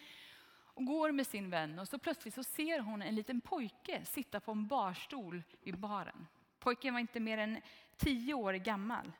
och 0.57 0.85
går 0.85 1.11
med 1.11 1.27
sin 1.27 1.49
vän 1.49 1.79
och 1.79 1.87
så 1.87 1.97
plötsligt 1.97 2.33
så 2.33 2.43
ser 2.43 2.79
hon 2.79 3.01
en 3.01 3.15
liten 3.15 3.41
pojke 3.41 4.05
sitta 4.05 4.39
på 4.39 4.51
en 4.51 4.67
barstol 4.67 5.43
vid 5.61 5.77
baren. 5.77 6.27
Pojken 6.59 6.93
var 6.93 7.01
inte 7.01 7.19
mer 7.19 7.37
än 7.37 7.61
tio 7.97 8.33
år 8.33 8.53
gammal. 8.53 9.11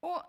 Och 0.00 0.22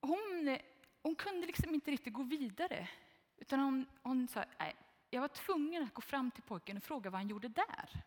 hon, 0.00 0.58
hon 1.04 1.14
kunde 1.14 1.46
liksom 1.46 1.74
inte 1.74 1.90
riktigt 1.90 2.12
gå 2.12 2.22
vidare. 2.22 2.88
Utan 3.36 3.60
hon, 3.60 3.86
hon 4.02 4.28
sa, 4.28 4.44
nej, 4.58 4.76
jag 5.10 5.20
var 5.20 5.28
tvungen 5.28 5.82
att 5.82 5.94
gå 5.94 6.02
fram 6.02 6.30
till 6.30 6.42
pojken 6.42 6.76
och 6.76 6.82
fråga 6.82 7.10
vad 7.10 7.20
han 7.20 7.28
gjorde 7.28 7.48
där. 7.48 8.02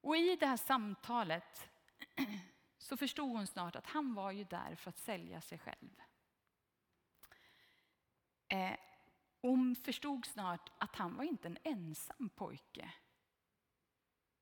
Och 0.00 0.16
i 0.16 0.36
det 0.36 0.46
här 0.46 0.56
samtalet 0.56 1.70
så 2.78 2.96
förstod 2.96 3.30
hon 3.30 3.46
snart 3.46 3.76
att 3.76 3.86
han 3.86 4.14
var 4.14 4.30
ju 4.30 4.44
där 4.44 4.74
för 4.74 4.88
att 4.88 4.98
sälja 4.98 5.40
sig 5.40 5.58
själv. 5.58 6.02
Eh, 8.48 8.76
hon 9.40 9.76
förstod 9.76 10.26
snart 10.26 10.72
att 10.78 10.96
han 10.96 11.16
var 11.16 11.24
inte 11.24 11.48
en 11.48 11.58
ensam 11.62 12.28
pojke. 12.28 12.92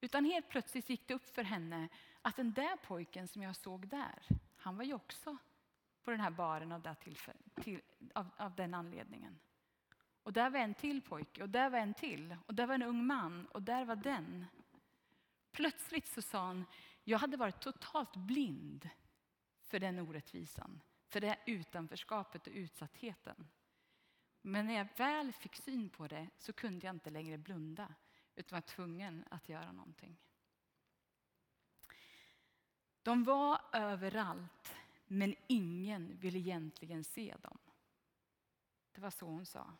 Utan 0.00 0.25
helt 0.25 0.49
plötsligt 0.49 0.90
gick 0.90 1.09
det 1.09 1.14
upp 1.14 1.35
för 1.35 1.45
henne 1.45 1.88
att 2.23 2.37
den 2.37 2.52
där 2.52 2.76
pojken 2.76 3.28
som 3.28 3.42
jag 3.42 3.57
såg 3.57 3.88
där, 3.88 4.26
han 4.57 4.76
var 4.76 4.85
ju 4.85 4.95
också 4.95 5.37
på 6.04 6.11
den 6.11 6.21
här 6.21 6.30
baren 6.30 6.73
av, 6.73 6.94
till, 7.54 7.80
av, 8.14 8.26
av 8.37 8.54
den 8.54 8.75
anledningen. 8.75 9.38
Och 10.23 10.32
där 10.32 10.50
var 10.50 10.61
en 10.61 10.75
till 10.75 11.02
pojke 11.02 11.42
och 11.42 11.49
där 11.49 11.71
var 11.71 11.78
en 11.78 11.94
till 11.94 12.37
och 12.47 12.54
där 12.54 12.66
var 12.66 12.75
en 12.75 12.82
ung 12.82 13.06
man 13.06 13.47
och 13.47 13.62
där 13.62 13.85
var 13.85 13.97
den. 13.97 14.47
Plötsligt 15.52 16.06
så 16.06 16.23
sa 16.23 16.47
han 16.47 16.64
jag 17.04 17.18
hade 17.18 17.37
varit 17.37 17.61
totalt 17.61 18.16
blind 18.16 18.88
för 19.62 19.78
den 19.78 19.99
orättvisan, 19.99 20.80
för 21.09 21.21
det 21.21 21.38
utanförskapet 21.47 22.47
och 22.47 22.52
utsattheten. 22.52 23.49
Men 24.42 24.66
när 24.66 24.75
jag 24.75 24.88
väl 24.97 25.32
fick 25.32 25.56
syn 25.56 25.88
på 25.88 26.09
det 26.09 26.28
så 26.38 26.52
kunde 26.52 26.87
jag 26.87 26.94
inte 26.94 27.11
längre 27.11 27.38
blunda 27.38 27.94
utan 28.35 28.56
var 28.56 28.61
tvungen 28.61 29.25
att 29.30 29.49
göra 29.49 29.73
någonting. 29.73 30.16
De 33.02 33.25
var 33.25 33.61
överallt, 33.73 34.75
men 35.12 35.35
ingen 35.47 36.16
vill 36.21 36.37
egentligen 36.37 37.04
se 37.04 37.35
dem. 37.42 37.59
Det 38.92 39.00
var 39.00 39.11
så 39.11 39.26
hon 39.26 39.47
sa. 39.47 39.73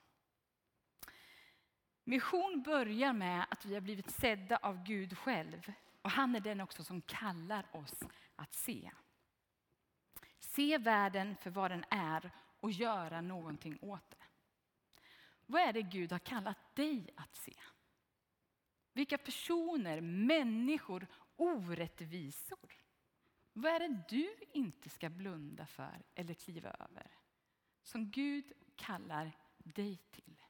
Mission 2.05 2.63
börjar 2.63 3.13
med 3.13 3.47
att 3.51 3.65
vi 3.65 3.75
har 3.75 3.81
blivit 3.81 4.11
sedda 4.11 4.57
av 4.57 4.85
Gud 4.85 5.19
själv. 5.19 5.73
Och 6.03 6.11
han 6.11 6.37
är 6.37 6.41
den 6.41 6.61
också 6.61 6.85
som 6.85 7.01
kallar 7.01 7.67
oss 7.73 8.03
att 8.37 8.55
se. 8.55 8.91
Se 10.39 10.79
världen 10.79 11.37
för 11.37 11.51
vad 11.51 11.71
den 11.71 11.85
är 11.91 12.31
och 12.61 12.71
göra 12.71 13.21
någonting 13.21 13.79
åt 13.81 14.11
det. 14.11 14.17
Vad 15.47 15.63
är 15.63 15.73
det 15.73 15.83
Gud 15.83 16.13
har 16.13 16.19
kallat 16.19 16.75
dig 16.75 17.11
att 17.17 17.37
se? 17.37 17.55
Vilka 18.93 19.19
personer, 19.19 20.01
människor, 20.01 21.07
orättvisor? 21.37 22.82
Vad 23.53 23.73
är 23.73 23.81
det 23.81 24.05
du 24.09 24.35
inte 24.53 24.89
ska 24.91 25.09
blunda 25.11 25.67
för 25.67 26.03
eller 26.15 26.35
kliva 26.35 26.71
över? 26.71 27.11
Som 27.83 28.11
Gud 28.11 28.53
kallar 28.77 29.33
dig 29.59 29.97
till. 30.11 30.43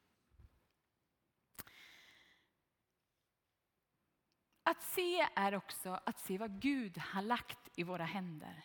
Att 4.63 4.83
se 4.83 5.29
är 5.35 5.55
också 5.55 6.01
att 6.07 6.19
se 6.19 6.39
vad 6.39 6.61
Gud 6.61 6.99
har 6.99 7.23
lagt 7.23 7.71
i 7.75 7.83
våra 7.83 8.05
händer. 8.05 8.65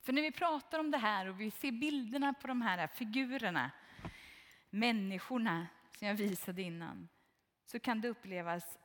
För 0.00 0.12
när 0.12 0.22
vi 0.22 0.32
pratar 0.32 0.78
om 0.78 0.90
det 0.90 0.98
här 0.98 1.26
och 1.26 1.40
vi 1.40 1.50
ser 1.50 1.72
bilderna 1.72 2.34
på 2.34 2.46
de 2.46 2.62
här 2.62 2.86
figurerna, 2.86 3.70
människorna 4.70 5.66
som 5.98 6.08
jag 6.08 6.14
visade 6.14 6.62
innan, 6.62 7.08
så 7.64 7.80
kan 7.80 8.00
det 8.00 8.08
upplevas, 8.08 8.78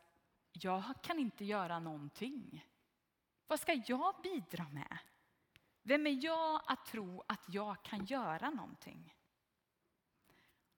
jag 0.52 0.84
kan 1.04 1.20
inte 1.20 1.46
göra 1.46 1.80
någonting. 1.80 2.66
Vad 3.50 3.60
ska 3.60 3.74
jag 3.74 4.16
bidra 4.24 4.68
med? 4.70 4.98
Vem 5.84 6.08
är 6.08 6.26
jag 6.26 6.62
att 6.66 6.86
tro 6.86 7.24
att 7.28 7.42
jag 7.48 7.84
kan 7.84 8.06
göra 8.06 8.50
någonting? 8.50 9.14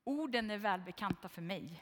Orden 0.03 0.51
är 0.51 0.57
välbekanta 0.57 1.29
för 1.29 1.41
mig. 1.41 1.81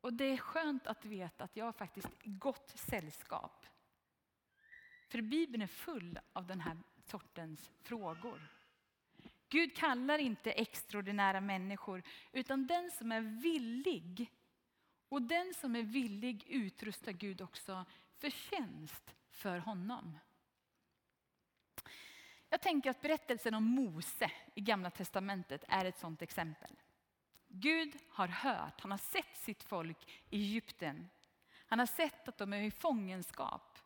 Och 0.00 0.12
det 0.12 0.24
är 0.24 0.36
skönt 0.36 0.86
att 0.86 1.04
veta 1.04 1.44
att 1.44 1.56
jag 1.56 1.64
har 1.64 1.72
faktiskt 1.72 2.08
gott 2.24 2.72
sällskap. 2.76 3.66
För 5.08 5.22
Bibeln 5.22 5.62
är 5.62 5.66
full 5.66 6.18
av 6.32 6.46
den 6.46 6.60
här 6.60 6.78
sortens 7.04 7.70
frågor. 7.82 8.48
Gud 9.48 9.76
kallar 9.76 10.18
inte 10.18 10.52
extraordinära 10.52 11.40
människor, 11.40 12.02
utan 12.32 12.66
den 12.66 12.90
som 12.90 13.12
är 13.12 13.20
villig. 13.20 14.32
Och 15.08 15.22
den 15.22 15.54
som 15.54 15.76
är 15.76 15.82
villig 15.82 16.44
utrustar 16.48 17.12
Gud 17.12 17.40
också 17.40 17.84
för 18.18 18.30
tjänst 18.30 19.14
för 19.40 19.58
honom. 19.58 20.18
Jag 22.48 22.60
tänker 22.60 22.90
att 22.90 23.00
berättelsen 23.00 23.54
om 23.54 23.64
Mose 23.64 24.30
i 24.54 24.60
Gamla 24.60 24.90
testamentet 24.90 25.64
är 25.68 25.84
ett 25.84 25.98
sådant 25.98 26.22
exempel. 26.22 26.76
Gud 27.48 27.98
har 28.08 28.28
hört, 28.28 28.80
han 28.80 28.90
har 28.90 28.98
sett 28.98 29.36
sitt 29.36 29.62
folk 29.62 30.24
i 30.30 30.42
Egypten. 30.42 31.08
Han 31.66 31.78
har 31.78 31.86
sett 31.86 32.28
att 32.28 32.38
de 32.38 32.52
är 32.52 32.62
i 32.62 32.70
fångenskap. 32.70 33.78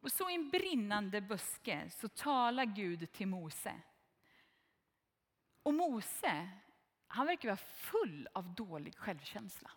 Och 0.00 0.12
så 0.12 0.30
i 0.30 0.34
en 0.34 0.50
brinnande 0.50 1.20
buske 1.20 1.90
så 1.90 2.08
talar 2.08 2.64
Gud 2.64 3.12
till 3.12 3.28
Mose. 3.28 3.80
Och 5.62 5.74
Mose, 5.74 6.50
han 7.06 7.26
verkar 7.26 7.48
vara 7.48 7.56
full 7.56 8.28
av 8.32 8.54
dålig 8.54 8.96
självkänsla. 8.96 9.70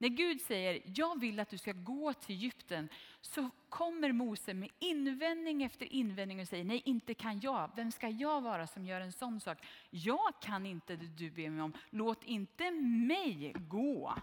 När 0.00 0.08
Gud 0.08 0.40
säger 0.40 0.82
jag 0.84 1.20
vill 1.20 1.40
att 1.40 1.48
du 1.48 1.58
ska 1.58 1.72
gå 1.72 2.12
till 2.12 2.36
Egypten 2.36 2.88
så 3.20 3.50
kommer 3.68 4.12
Mose 4.12 4.54
med 4.54 4.70
invändning 4.78 5.62
efter 5.62 5.92
invändning 5.92 6.40
och 6.40 6.48
säger 6.48 6.64
nej, 6.64 6.82
inte 6.84 7.14
kan 7.14 7.40
jag. 7.40 7.70
Vem 7.76 7.92
ska 7.92 8.08
jag 8.08 8.40
vara 8.40 8.66
som 8.66 8.84
gör 8.84 9.00
en 9.00 9.12
sån 9.12 9.40
sak? 9.40 9.66
Jag 9.90 10.40
kan 10.42 10.66
inte 10.66 10.96
det 10.96 11.06
du 11.06 11.30
ber 11.30 11.50
mig 11.50 11.62
om. 11.62 11.72
Låt 11.90 12.24
inte 12.24 12.70
mig 12.70 13.52
gå. 13.52 14.14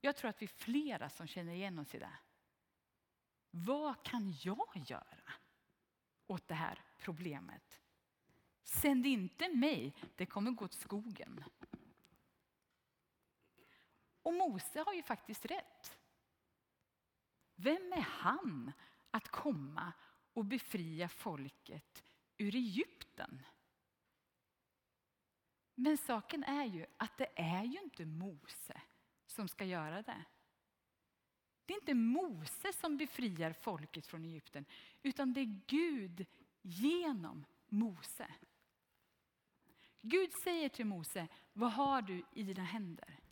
Jag 0.00 0.16
tror 0.16 0.28
att 0.28 0.42
vi 0.42 0.46
är 0.46 0.62
flera 0.64 1.08
som 1.08 1.26
känner 1.26 1.54
igen 1.54 1.78
oss 1.78 1.94
i 1.94 1.98
det. 1.98 2.18
Vad 3.50 4.02
kan 4.02 4.34
jag 4.42 4.82
göra 4.86 5.32
åt 6.26 6.48
det 6.48 6.54
här 6.54 6.84
problemet? 6.98 7.80
Sänd 8.62 9.06
inte 9.06 9.48
mig, 9.48 9.94
det 10.16 10.26
kommer 10.26 10.50
gå 10.50 10.64
åt 10.64 10.74
skogen. 10.74 11.44
Och 14.24 14.34
Mose 14.34 14.80
har 14.86 14.92
ju 14.92 15.02
faktiskt 15.02 15.44
rätt. 15.44 15.98
Vem 17.54 17.92
är 17.92 18.00
han 18.00 18.72
att 19.10 19.28
komma 19.28 19.92
och 20.32 20.44
befria 20.44 21.08
folket 21.08 22.04
ur 22.36 22.54
Egypten? 22.54 23.42
Men 25.74 25.98
saken 25.98 26.44
är 26.44 26.64
ju 26.64 26.86
att 26.96 27.18
det 27.18 27.28
är 27.36 27.64
ju 27.64 27.80
inte 27.80 28.04
Mose 28.04 28.80
som 29.26 29.48
ska 29.48 29.64
göra 29.64 30.02
det. 30.02 30.24
Det 31.66 31.74
är 31.74 31.80
inte 31.80 31.94
Mose 31.94 32.72
som 32.72 32.96
befriar 32.96 33.52
folket 33.52 34.06
från 34.06 34.24
Egypten, 34.24 34.64
utan 35.02 35.32
det 35.32 35.40
är 35.40 35.60
Gud 35.66 36.26
genom 36.62 37.44
Mose. 37.68 38.34
Gud 40.00 40.32
säger 40.32 40.68
till 40.68 40.86
Mose, 40.86 41.28
vad 41.52 41.72
har 41.72 42.02
du 42.02 42.24
i 42.32 42.42
dina 42.42 42.64
händer? 42.64 43.23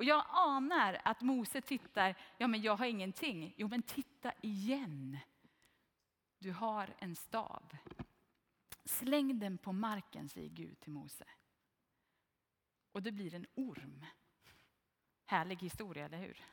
Och 0.00 0.04
jag 0.04 0.24
anar 0.28 1.00
att 1.04 1.20
Mose 1.20 1.60
tittar, 1.60 2.16
ja 2.38 2.46
men 2.46 2.62
jag 2.62 2.76
har 2.76 2.86
ingenting. 2.86 3.54
Jo 3.56 3.68
men 3.68 3.82
titta 3.82 4.32
igen. 4.40 5.18
Du 6.38 6.52
har 6.52 6.94
en 6.98 7.16
stav. 7.16 7.76
Släng 8.84 9.38
den 9.38 9.58
på 9.58 9.72
marken, 9.72 10.28
säger 10.28 10.48
Gud 10.48 10.80
till 10.80 10.92
Mose. 10.92 11.24
Och 12.92 13.02
det 13.02 13.12
blir 13.12 13.34
en 13.34 13.46
orm. 13.54 14.06
Härlig 15.26 15.56
historia, 15.56 16.04
eller 16.04 16.18
hur? 16.18 16.44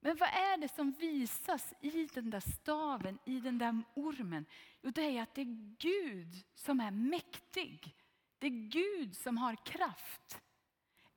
Men 0.00 0.16
vad 0.16 0.28
är 0.28 0.56
det 0.56 0.68
som 0.68 0.92
visas 0.92 1.74
i 1.80 2.06
den 2.06 2.30
där 2.30 2.40
staven, 2.40 3.18
i 3.24 3.40
den 3.40 3.58
där 3.58 3.82
ormen? 3.94 4.46
Jo, 4.82 4.90
det 4.90 5.02
är 5.02 5.22
att 5.22 5.34
det 5.34 5.40
är 5.40 5.76
Gud 5.78 6.44
som 6.54 6.80
är 6.80 6.90
mäktig. 6.90 7.96
Det 8.38 8.46
är 8.46 8.68
Gud 8.68 9.16
som 9.16 9.38
har 9.38 9.56
kraft. 9.66 10.41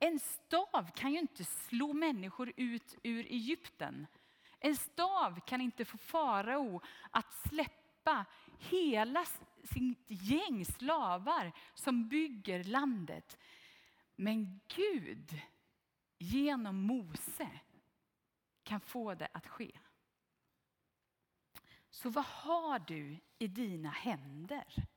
En 0.06 0.20
stav 0.20 0.92
kan 0.96 1.14
ju 1.14 1.20
inte 1.20 1.44
slå 1.44 1.94
människor 1.94 2.54
ut 2.58 2.96
ur 3.04 3.26
Egypten. 3.26 4.08
En 4.60 4.76
stav 4.76 5.40
kan 5.40 5.62
inte 5.62 5.86
få 5.86 5.98
farao 5.98 6.82
att 7.12 7.34
släppa 7.50 8.26
hela 8.60 9.26
sitt 9.64 10.06
gäng 10.08 10.66
slavar 10.66 11.52
som 11.74 12.08
bygger 12.08 12.64
landet. 12.64 13.38
Men 14.16 14.60
Gud, 14.76 15.42
genom 16.18 16.76
Mose, 16.76 17.50
kan 18.64 18.80
få 18.80 19.14
det 19.14 19.28
att 19.34 19.48
ske. 19.48 19.72
Så 21.90 22.10
vad 22.10 22.26
har 22.26 22.80
du 22.80 23.18
i 23.40 23.48
dina 23.48 23.90
händer? 23.90 24.88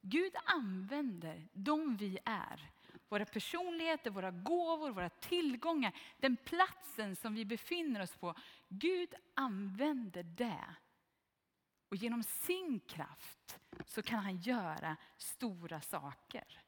Gud 0.00 0.32
använder 0.44 1.48
de 1.52 1.96
vi 1.96 2.18
är 2.24 2.75
våra 3.08 3.24
personligheter, 3.24 4.10
våra 4.10 4.30
gåvor, 4.30 4.90
våra 4.90 5.08
tillgångar, 5.08 5.92
den 6.20 6.36
platsen 6.36 7.16
som 7.16 7.34
vi 7.34 7.44
befinner 7.44 8.02
oss 8.02 8.16
på. 8.16 8.34
Gud 8.68 9.14
använder 9.34 10.22
det. 10.22 10.74
Och 11.88 11.96
genom 11.96 12.22
sin 12.22 12.80
kraft 12.80 13.58
så 13.86 14.02
kan 14.02 14.18
han 14.18 14.36
göra 14.36 14.96
stora 15.16 15.80
saker. 15.80 16.62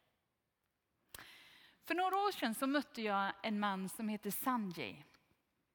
För 1.85 1.95
några 1.95 2.17
år 2.17 2.33
sedan 2.33 2.55
så 2.55 2.67
mötte 2.67 3.03
jag 3.03 3.33
en 3.43 3.61
man 3.61 3.89
som 3.89 4.09
heter 4.09 4.31
Sanjay. 4.31 4.97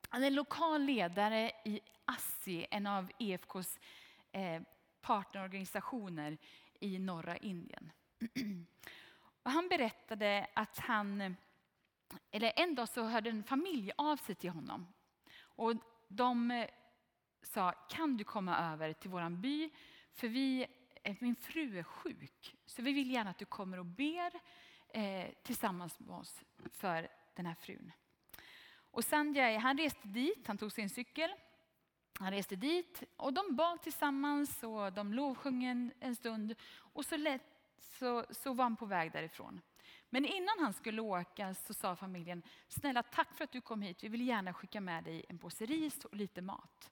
Han 0.10 0.24
är 0.24 0.32
lokal 0.32 0.82
ledare 0.82 1.52
i 1.66 1.80
ASSI, 2.06 2.66
en 2.72 2.88
av 2.88 3.12
EFKs 3.20 3.80
eh, 4.32 4.62
partnerorganisationer 5.02 6.38
i 6.80 7.00
norra 7.00 7.38
Indien. 7.38 7.92
Och 9.44 9.52
han 9.52 9.68
berättade 9.68 10.48
att 10.54 10.80
han, 10.80 11.36
eller 12.32 12.54
en 12.56 12.76
dag 12.76 12.90
så 12.90 13.04
hörde 13.04 13.30
en 13.30 13.44
familj 13.44 13.92
av 13.98 14.18
sig 14.18 14.36
till 14.36 14.50
honom. 14.50 14.88
Och 15.40 15.74
de 16.08 16.52
eh, 16.52 16.68
sa, 17.42 17.72
kan 17.72 18.18
du 18.18 18.24
komma 18.24 18.74
över 18.74 18.94
till 18.94 19.10
vår 19.10 19.30
by? 19.30 19.70
För 20.14 20.28
vi, 20.28 20.68
eh, 21.04 21.16
min 21.20 21.36
fru 21.36 21.80
är 21.80 21.84
sjuk, 21.84 22.56
så 22.66 22.82
vi 22.82 22.94
vill 22.94 23.12
gärna 23.12 23.30
att 23.30 23.38
du 23.38 23.46
kommer 23.46 23.80
och 23.80 23.86
ber 23.86 24.32
eh, 24.90 25.32
tillsammans 25.44 26.00
med 26.00 26.16
oss 26.16 26.44
för 26.72 27.08
den 27.36 27.46
här 27.46 27.56
frun. 27.56 27.92
Och 28.92 29.04
Sanjay, 29.04 29.58
han 29.58 29.78
reste 29.78 30.08
dit, 30.08 30.48
han 30.48 30.58
tog 30.58 30.72
sin 30.72 30.90
cykel, 30.90 31.30
han 32.20 32.32
reste 32.32 32.56
dit 32.56 33.04
och 33.16 33.34
de 33.34 33.56
bad 33.56 33.82
tillsammans 33.82 34.64
och 34.64 34.94
de 34.94 35.14
lovsjöng 35.14 35.64
en, 35.64 35.92
en 36.00 36.16
stund. 36.16 36.56
Och 36.76 37.06
så 37.06 37.18
lät 37.18 37.53
så, 37.84 38.26
så 38.30 38.54
var 38.54 38.64
han 38.64 38.76
på 38.76 38.86
väg 38.86 39.12
därifrån. 39.12 39.62
Men 40.10 40.26
innan 40.26 40.60
han 40.60 40.74
skulle 40.74 41.02
åka 41.02 41.54
så 41.54 41.74
sa 41.74 41.96
familjen, 41.96 42.44
snälla 42.68 43.04
tack 43.04 43.34
för 43.34 43.44
att 43.44 43.52
du 43.52 43.62
kom 43.62 43.82
hit. 43.82 44.04
Vi 44.04 44.08
vill 44.08 44.28
gärna 44.28 44.54
skicka 44.54 44.82
med 44.82 45.04
dig 45.04 45.26
en 45.30 45.40
påse 45.40 45.66
ris 45.66 46.06
och 46.06 46.16
lite 46.16 46.42
mat. 46.42 46.92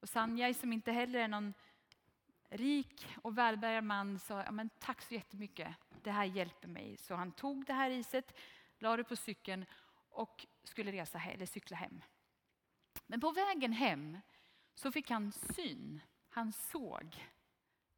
Och 0.00 0.08
Sanjay 0.08 0.54
som 0.54 0.72
inte 0.72 0.92
heller 0.92 1.18
är 1.18 1.28
någon 1.28 1.54
rik 2.50 3.06
och 3.22 3.38
välbärgad 3.38 3.84
man 3.84 4.18
sa 4.18 4.42
ja, 4.42 4.50
men 4.50 4.70
tack 4.78 5.02
så 5.02 5.14
jättemycket, 5.14 5.76
det 6.02 6.10
här 6.10 6.24
hjälper 6.24 6.68
mig. 6.68 6.96
Så 6.96 7.14
han 7.14 7.32
tog 7.32 7.66
det 7.66 7.72
här 7.72 7.90
riset, 7.90 8.38
la 8.78 8.96
det 8.96 9.04
på 9.04 9.16
cykeln 9.16 9.64
och 10.10 10.46
skulle 10.64 10.92
resa 10.92 11.20
eller 11.20 11.46
cykla 11.46 11.76
hem. 11.76 12.02
Men 13.06 13.20
på 13.20 13.30
vägen 13.30 13.72
hem 13.72 14.18
så 14.74 14.92
fick 14.92 15.10
han 15.10 15.32
syn. 15.32 16.00
Han 16.28 16.52
såg 16.52 17.16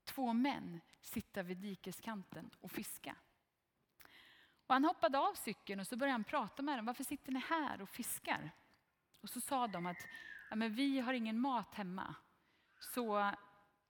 två 0.05 0.33
män 0.33 0.81
sitta 1.01 1.43
vid 1.43 1.57
dikeskanten 1.57 2.51
och 2.61 2.71
fiska. 2.71 3.17
Och 4.67 4.75
han 4.75 4.85
hoppade 4.85 5.19
av 5.19 5.35
cykeln 5.35 5.81
och 5.81 5.87
så 5.87 5.97
började 5.97 6.13
han 6.13 6.25
prata 6.25 6.63
med 6.63 6.79
dem. 6.79 6.87
Varför 6.87 7.05
sitter 7.05 7.33
ni 7.33 7.41
här 7.41 7.83
och 7.83 7.89
fiskar? 7.89 8.51
Och 9.21 9.31
så 9.31 9.41
sa 9.41 9.67
de 9.67 9.87
att 9.87 10.07
ja, 10.51 10.57
men 10.57 10.75
vi 10.75 11.01
har 11.01 11.13
ingen 11.13 11.41
mat 11.41 11.75
hemma. 11.75 12.15
Så 12.79 13.31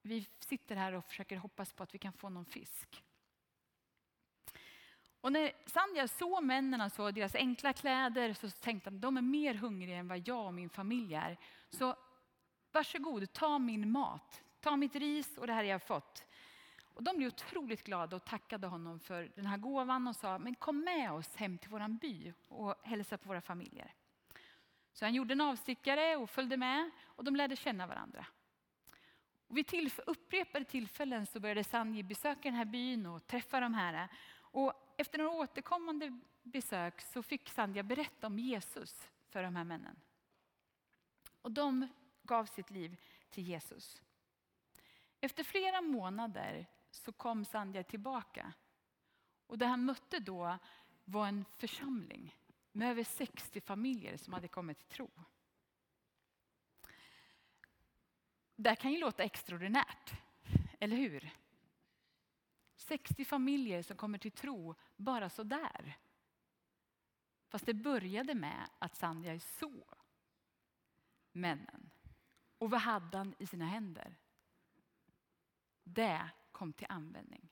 vi 0.03 0.29
sitter 0.39 0.77
här 0.77 0.93
och 0.93 1.05
försöker 1.05 1.37
hoppas 1.37 1.73
på 1.73 1.83
att 1.83 1.95
vi 1.95 1.99
kan 1.99 2.13
få 2.13 2.29
någon 2.29 2.45
fisk. 2.45 3.05
Och 5.21 5.33
när 5.33 5.53
Sandja 5.67 6.09
såg 6.09 6.45
männen 6.45 6.81
och 6.81 6.93
såg 6.93 7.15
deras 7.15 7.35
enkla 7.35 7.73
kläder 7.73 8.35
så 8.35 8.51
tänkte 8.51 8.91
han 8.91 8.97
att 8.97 9.03
de 9.03 9.17
är 9.17 9.23
mer 9.23 9.55
hungriga 9.55 9.97
än 9.97 10.09
vad 10.09 10.29
jag 10.29 10.47
och 10.47 10.55
min 10.55 10.71
familj 10.71 11.15
är. 11.15 11.39
Så 11.71 11.97
varsågod, 12.73 13.33
ta 13.33 13.59
min 13.59 13.91
mat. 13.91 14.44
Ta 14.65 14.77
mitt 14.77 14.97
ris 14.97 15.39
och 15.39 15.47
det 15.47 15.53
här 15.53 15.65
jag 15.65 15.75
har 15.75 15.79
fått. 15.79 16.25
Och 16.95 17.03
de 17.03 17.17
blev 17.17 17.29
otroligt 17.29 17.85
glada 17.85 18.17
och 18.17 18.25
tackade 18.25 18.67
honom 18.67 19.01
för 19.01 19.33
den 19.37 19.47
här 19.47 19.57
gåvan 19.57 20.09
och 20.09 20.17
sa, 20.17 20.39
men 20.39 20.55
kom 20.55 20.81
med 20.81 21.13
oss 21.13 21.37
hem 21.37 21.59
till 21.59 21.71
vår 21.71 21.89
by 21.89 22.33
och 22.49 22.75
hälsa 22.83 23.19
på 23.19 23.29
våra 23.29 23.41
familjer. 23.41 23.95
Så 24.93 25.05
han 25.05 25.15
gjorde 25.15 25.33
en 25.33 25.41
avstickare 25.41 26.17
och 26.17 26.31
följde 26.31 26.57
med 26.57 26.91
och 27.05 27.25
de 27.25 27.37
lärde 27.37 27.57
känna 27.57 27.87
varandra. 27.87 28.27
Och 29.47 29.57
vid 29.57 29.67
tillf 29.67 30.01
upprepade 30.07 30.65
tillfällen 30.65 31.27
så 31.27 31.41
började 31.41 31.65
Sanji 31.65 32.03
besöka 32.03 32.41
den 32.43 32.55
här 32.55 32.65
byn 32.65 33.07
och 33.07 33.27
träffa 33.27 33.61
de 33.61 33.75
här. 33.75 34.09
Och 34.37 34.95
efter 34.97 35.19
några 35.19 35.31
återkommande 35.31 36.21
besök 36.43 37.01
så 37.01 37.23
fick 37.23 37.49
Sandja 37.49 37.83
berätta 37.83 38.27
om 38.27 38.39
Jesus 38.39 39.09
för 39.29 39.43
de 39.43 39.57
här 39.57 39.65
männen. 39.65 40.01
Och 41.43 41.53
de 41.53 41.89
gav 42.23 42.45
sitt 42.45 42.71
liv 42.71 42.97
till 43.31 43.45
Jesus. 43.45 44.01
Efter 45.25 45.45
flera 45.45 45.81
månader 45.81 46.67
så 46.91 47.13
kom 47.13 47.45
Sandja 47.45 47.83
tillbaka. 47.83 48.53
Och 49.47 49.59
det 49.59 49.67
han 49.67 49.85
mötte 49.85 50.19
då 50.19 50.59
var 51.05 51.27
en 51.27 51.45
församling 51.45 52.37
med 52.73 52.91
över 52.91 53.05
60 53.05 53.61
familjer 53.61 54.17
som 54.17 54.33
hade 54.33 54.49
kommit 54.49 54.79
till 54.79 54.89
tro. 54.89 55.11
Det 58.57 58.69
här 58.69 58.77
kan 58.77 58.93
ju 58.93 58.99
låta 58.99 59.23
extraordinärt, 59.23 60.13
eller 60.81 60.97
hur? 60.97 61.31
60 62.77 63.25
familjer 63.25 63.83
som 63.83 63.97
kommer 63.97 64.19
till 64.19 64.33
tro 64.33 64.75
bara 64.97 65.31
så 65.31 65.43
där. 65.43 65.99
Fast 67.49 67.67
det 67.67 67.75
började 67.75 68.35
med 68.35 68.71
att 68.79 68.97
Sandja 68.97 69.41
såg 69.41 69.95
männen. 71.33 71.91
Och 72.59 72.71
vad 72.71 72.81
hade 72.81 73.19
han 73.19 73.35
i 73.39 73.47
sina 73.47 73.67
händer? 73.67 74.17
Det 75.85 76.31
kom 76.53 76.73
till 76.73 76.87
användning. 76.89 77.49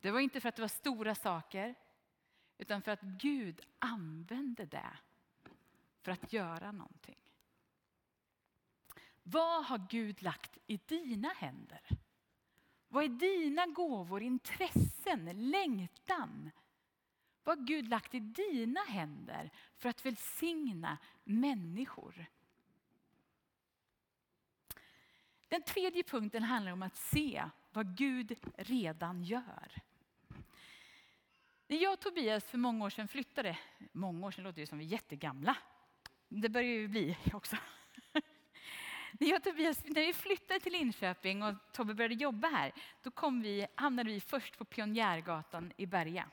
Det 0.00 0.10
var 0.10 0.20
inte 0.20 0.40
för 0.40 0.48
att 0.48 0.56
det 0.56 0.62
var 0.62 0.68
stora 0.68 1.14
saker, 1.14 1.74
utan 2.58 2.82
för 2.82 2.92
att 2.92 3.02
Gud 3.02 3.60
använde 3.78 4.66
det 4.66 4.98
för 6.02 6.12
att 6.12 6.32
göra 6.32 6.72
någonting. 6.72 7.18
Vad 9.22 9.64
har 9.64 9.86
Gud 9.90 10.22
lagt 10.22 10.58
i 10.66 10.76
dina 10.76 11.28
händer? 11.28 11.80
Vad 12.88 13.04
är 13.04 13.08
dina 13.08 13.66
gåvor, 13.66 14.22
intressen, 14.22 15.50
längtan? 15.50 16.50
Vad 17.44 17.58
har 17.58 17.66
Gud 17.66 17.88
lagt 17.88 18.14
i 18.14 18.20
dina 18.20 18.80
händer 18.80 19.50
för 19.76 19.88
att 19.88 20.06
välsigna 20.06 20.98
människor? 21.24 22.26
Den 25.48 25.62
tredje 25.62 26.02
punkten 26.02 26.42
handlar 26.42 26.72
om 26.72 26.82
att 26.82 26.96
se 26.96 27.44
vad 27.72 27.96
Gud 27.96 28.38
redan 28.56 29.22
gör. 29.22 29.82
När 31.68 31.76
jag 31.76 31.92
och 31.92 32.00
Tobias 32.00 32.44
för 32.44 32.58
många 32.58 32.84
år 32.84 32.90
sedan 32.90 33.08
flyttade, 33.08 33.58
många 33.92 34.26
år 34.26 34.30
sedan 34.30 34.44
låter 34.44 34.60
det 34.60 34.66
som 34.66 34.78
vi 34.78 34.84
är 34.84 34.88
jättegamla, 34.88 35.56
det 36.28 36.48
börjar 36.48 36.70
ju 36.70 36.88
bli 36.88 37.16
också. 37.32 37.56
När, 39.20 39.28
jag 39.28 39.44
Tobias, 39.44 39.84
när 39.84 40.06
vi 40.06 40.12
flyttade 40.12 40.60
till 40.60 40.72
Linköping 40.72 41.42
och 41.42 41.54
Tobbe 41.72 41.94
började 41.94 42.14
jobba 42.14 42.48
här, 42.48 42.72
då 43.02 43.10
kom 43.10 43.40
vi, 43.40 43.66
hamnade 43.74 44.10
vi 44.10 44.20
först 44.20 44.58
på 44.58 44.64
Pionjärgatan 44.64 45.72
i 45.76 45.86
Berga. 45.86 46.30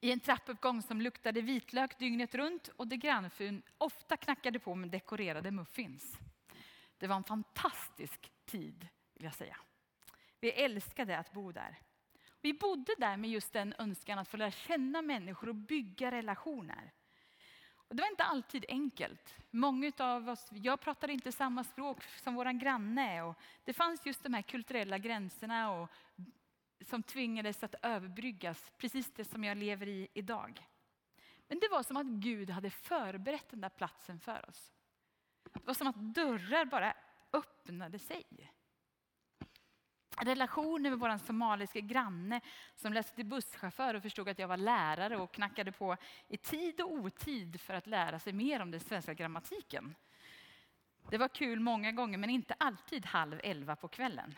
I 0.00 0.12
en 0.12 0.20
trappuppgång 0.20 0.82
som 0.82 1.00
luktade 1.00 1.40
vitlök 1.40 1.98
dygnet 1.98 2.34
runt 2.34 2.68
och 2.68 2.86
där 2.86 2.96
grannfrun 2.96 3.62
ofta 3.78 4.16
knackade 4.16 4.58
på 4.58 4.74
med 4.74 4.90
dekorerade 4.90 5.50
muffins. 5.50 6.18
Det 7.00 7.06
var 7.06 7.16
en 7.16 7.24
fantastisk 7.24 8.32
tid, 8.44 8.88
vill 9.14 9.24
jag 9.24 9.34
säga. 9.34 9.56
Vi 10.40 10.50
älskade 10.50 11.18
att 11.18 11.32
bo 11.32 11.52
där. 11.52 11.78
Vi 12.40 12.54
bodde 12.54 12.94
där 12.98 13.16
med 13.16 13.30
just 13.30 13.52
den 13.52 13.74
önskan 13.78 14.18
att 14.18 14.28
få 14.28 14.36
lära 14.36 14.50
känna 14.50 15.02
människor 15.02 15.48
och 15.48 15.54
bygga 15.54 16.10
relationer. 16.10 16.92
Och 17.72 17.96
det 17.96 18.02
var 18.02 18.10
inte 18.10 18.24
alltid 18.24 18.64
enkelt. 18.68 19.34
Många 19.50 19.92
av 19.98 20.28
oss, 20.28 20.48
jag 20.50 20.80
pratade 20.80 21.12
inte 21.12 21.32
samma 21.32 21.64
språk 21.64 22.02
som 22.02 22.34
vår 22.34 22.60
granne. 22.60 23.22
Och 23.22 23.38
det 23.64 23.72
fanns 23.72 24.06
just 24.06 24.22
de 24.22 24.34
här 24.34 24.42
kulturella 24.42 24.98
gränserna 24.98 25.70
och, 25.70 25.90
som 26.86 27.02
tvingades 27.02 27.62
att 27.62 27.74
överbryggas. 27.82 28.72
Precis 28.78 29.12
det 29.14 29.24
som 29.24 29.44
jag 29.44 29.56
lever 29.56 29.88
i 29.88 30.08
idag. 30.14 30.66
Men 31.48 31.58
det 31.58 31.68
var 31.68 31.82
som 31.82 31.96
att 31.96 32.06
Gud 32.06 32.50
hade 32.50 32.70
förberett 32.70 33.48
den 33.50 33.60
där 33.60 33.68
platsen 33.68 34.20
för 34.20 34.48
oss. 34.48 34.72
Det 35.52 35.66
var 35.66 35.74
som 35.74 35.86
att 35.86 36.14
dörrar 36.14 36.64
bara 36.64 36.94
öppnade 37.32 37.98
sig. 37.98 38.52
Relationen 40.16 40.92
med 40.92 40.98
vår 40.98 41.18
somaliska 41.18 41.80
granne 41.80 42.40
som 42.74 42.92
läste 42.92 43.14
till 43.14 43.26
busschaufför 43.26 43.94
och 43.94 44.02
förstod 44.02 44.28
att 44.28 44.38
jag 44.38 44.48
var 44.48 44.56
lärare 44.56 45.16
och 45.16 45.32
knackade 45.32 45.72
på 45.72 45.96
i 46.28 46.36
tid 46.36 46.80
och 46.80 46.92
otid 46.92 47.60
för 47.60 47.74
att 47.74 47.86
lära 47.86 48.18
sig 48.18 48.32
mer 48.32 48.62
om 48.62 48.70
den 48.70 48.80
svenska 48.80 49.14
grammatiken. 49.14 49.94
Det 51.10 51.18
var 51.18 51.28
kul 51.28 51.60
många 51.60 51.92
gånger, 51.92 52.18
men 52.18 52.30
inte 52.30 52.54
alltid 52.58 53.06
halv 53.06 53.40
elva 53.44 53.76
på 53.76 53.88
kvällen. 53.88 54.34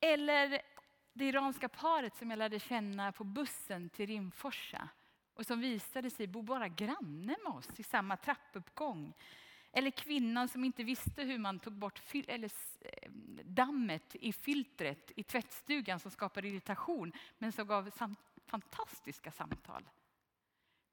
Eller 0.00 0.62
det 1.12 1.24
iranska 1.24 1.68
paret 1.68 2.16
som 2.16 2.30
jag 2.30 2.38
lärde 2.38 2.60
känna 2.60 3.12
på 3.12 3.24
bussen 3.24 3.90
till 3.90 4.06
Rimforsa 4.06 4.88
och 5.34 5.46
som 5.46 5.60
visade 5.60 6.10
sig 6.10 6.26
bo 6.26 6.42
bara 6.42 6.68
granne 6.68 7.36
med 7.44 7.52
oss 7.52 7.68
i 7.76 7.82
samma 7.82 8.16
trappuppgång. 8.16 9.14
Eller 9.72 9.90
kvinnan 9.90 10.48
som 10.48 10.64
inte 10.64 10.84
visste 10.84 11.22
hur 11.22 11.38
man 11.38 11.58
tog 11.58 11.72
bort 11.72 12.00
eller 12.26 12.50
eh, 12.80 13.10
dammet 13.44 14.16
i 14.20 14.32
filtret 14.32 15.12
i 15.16 15.22
tvättstugan 15.22 16.00
som 16.00 16.10
skapade 16.10 16.48
irritation 16.48 17.12
men 17.38 17.52
som 17.52 17.66
gav 17.66 17.90
sam 17.90 18.16
fantastiska 18.46 19.30
samtal. 19.30 19.88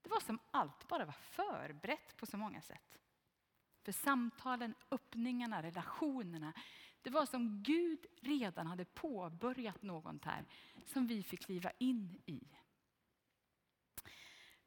Det 0.02 0.10
var 0.10 0.20
som 0.20 0.40
allt 0.52 0.88
bara 0.88 1.06
var 1.06 1.16
förberett 1.22 2.18
på 2.18 2.26
så 2.26 2.38
många 2.38 2.62
sätt. 2.62 3.00
För 3.84 3.92
samtalen, 3.92 4.74
öppningarna, 4.92 5.64
relationerna. 5.64 6.54
Det 7.02 7.10
var 7.10 7.26
som 7.26 7.64
Gud 7.64 8.06
redan 8.22 8.68
hade 8.68 8.86
påbörjat 8.86 9.82
något 9.82 10.26
här 10.26 10.46
som 10.86 11.08
vi 11.08 11.24
fick 11.24 11.46
kliva 11.46 11.72
in 11.78 12.22
i. 12.26 12.42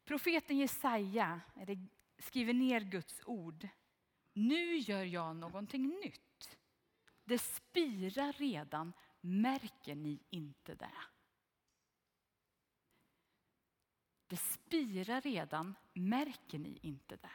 Profeten 0.05 0.57
Jesaja 0.57 1.41
skriver 2.17 2.53
ner 2.53 2.81
Guds 2.81 3.21
ord. 3.25 3.67
Nu 4.33 4.77
gör 4.77 5.03
jag 5.03 5.35
någonting 5.35 5.87
nytt. 5.87 6.57
Det 7.23 7.39
spirar 7.39 8.33
redan, 8.33 8.93
märker 9.21 9.95
ni 9.95 10.19
inte 10.29 10.75
det? 10.75 10.91
Det 14.27 14.37
spirar 14.37 15.21
redan, 15.21 15.75
märker 15.93 16.59
ni 16.59 16.79
inte 16.81 17.15
det? 17.15 17.29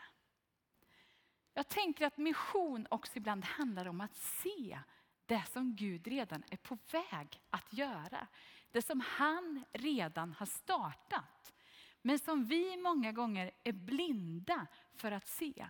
Jag 1.55 1.69
tänker 1.69 2.07
att 2.07 2.19
mission 2.19 2.87
också 2.91 3.13
ibland 3.17 3.45
handlar 3.45 3.89
om 3.89 4.01
att 4.01 4.17
se 4.17 4.81
det 5.27 5.45
som 5.47 5.77
Gud 5.77 6.07
redan 6.07 6.43
är 6.51 6.57
på 6.57 6.79
väg 6.93 7.43
att 7.51 7.73
göra. 7.73 8.27
Det 8.71 8.83
som 8.83 9.01
han 9.01 9.65
redan 9.73 10.33
har 10.33 10.47
startat. 10.47 11.55
Men 12.03 12.19
som 12.19 12.45
vi 12.45 12.77
många 12.77 13.13
gånger 13.13 13.51
är 13.65 13.73
blinda 13.73 14.67
för 14.95 15.13
att 15.13 15.29
se. 15.29 15.69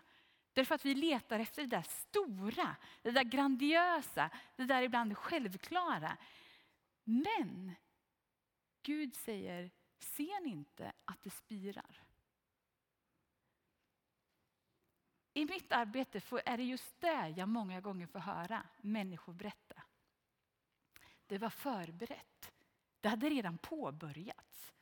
Därför 0.53 0.75
att 0.75 0.85
vi 0.85 0.95
letar 0.95 1.41
efter 1.41 1.63
det 1.63 1.77
där 1.77 1.83
stora, 1.83 2.77
det 3.03 3.11
där 3.11 3.25
grandiösa, 3.25 4.31
det 4.57 4.65
där 4.65 4.83
ibland 4.83 5.19
självklara. 5.19 6.17
Men 7.05 7.75
Gud 8.83 9.15
säger, 9.15 9.71
ser 9.99 10.41
ni 10.45 10.51
inte 10.51 10.93
att 11.05 11.23
det 11.23 11.31
spirar? 11.31 12.03
I 15.33 15.45
mitt 15.45 15.73
arbete 15.73 16.23
är 16.45 16.57
det 16.57 16.65
just 16.65 17.01
det 17.01 17.35
jag 17.37 17.49
många 17.49 17.81
gånger 17.81 18.07
får 18.07 18.19
höra 18.19 18.67
människor 18.81 19.33
berätta. 19.33 19.83
Det 21.27 21.39
var 21.39 21.51
förberett. 21.51 22.53
Det 23.01 23.09
hade 23.09 23.29
redan 23.29 23.59
påbörjats. 23.59 24.73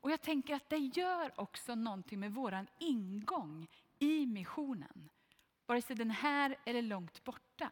Och 0.00 0.10
jag 0.10 0.20
tänker 0.20 0.54
att 0.54 0.68
det 0.68 0.76
gör 0.76 1.40
också 1.40 1.74
någonting 1.74 2.20
med 2.20 2.34
våran 2.34 2.66
ingång 2.78 3.68
i 3.98 4.26
missionen. 4.26 5.10
Vare 5.66 5.82
sig 5.82 5.96
den 5.96 6.10
här 6.10 6.56
eller 6.64 6.82
långt 6.82 7.24
borta. 7.24 7.70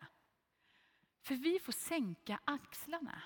För 1.23 1.35
vi 1.35 1.59
får 1.59 1.73
sänka 1.73 2.41
axlarna 2.45 3.23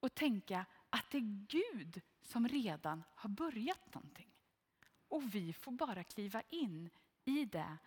och 0.00 0.14
tänka 0.14 0.66
att 0.90 1.10
det 1.10 1.18
är 1.18 1.46
Gud 1.48 2.00
som 2.22 2.48
redan 2.48 3.02
har 3.14 3.30
börjat 3.30 3.94
någonting. 3.94 4.30
Och 5.08 5.34
vi 5.34 5.52
får 5.52 5.72
bara 5.72 6.04
kliva 6.04 6.42
in 6.50 6.90
i 7.24 7.44
det 7.44 7.78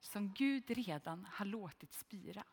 som 0.00 0.32
Gud 0.32 0.70
redan 0.70 1.26
har 1.30 1.44
låtit 1.44 1.94
spira. 1.94 2.44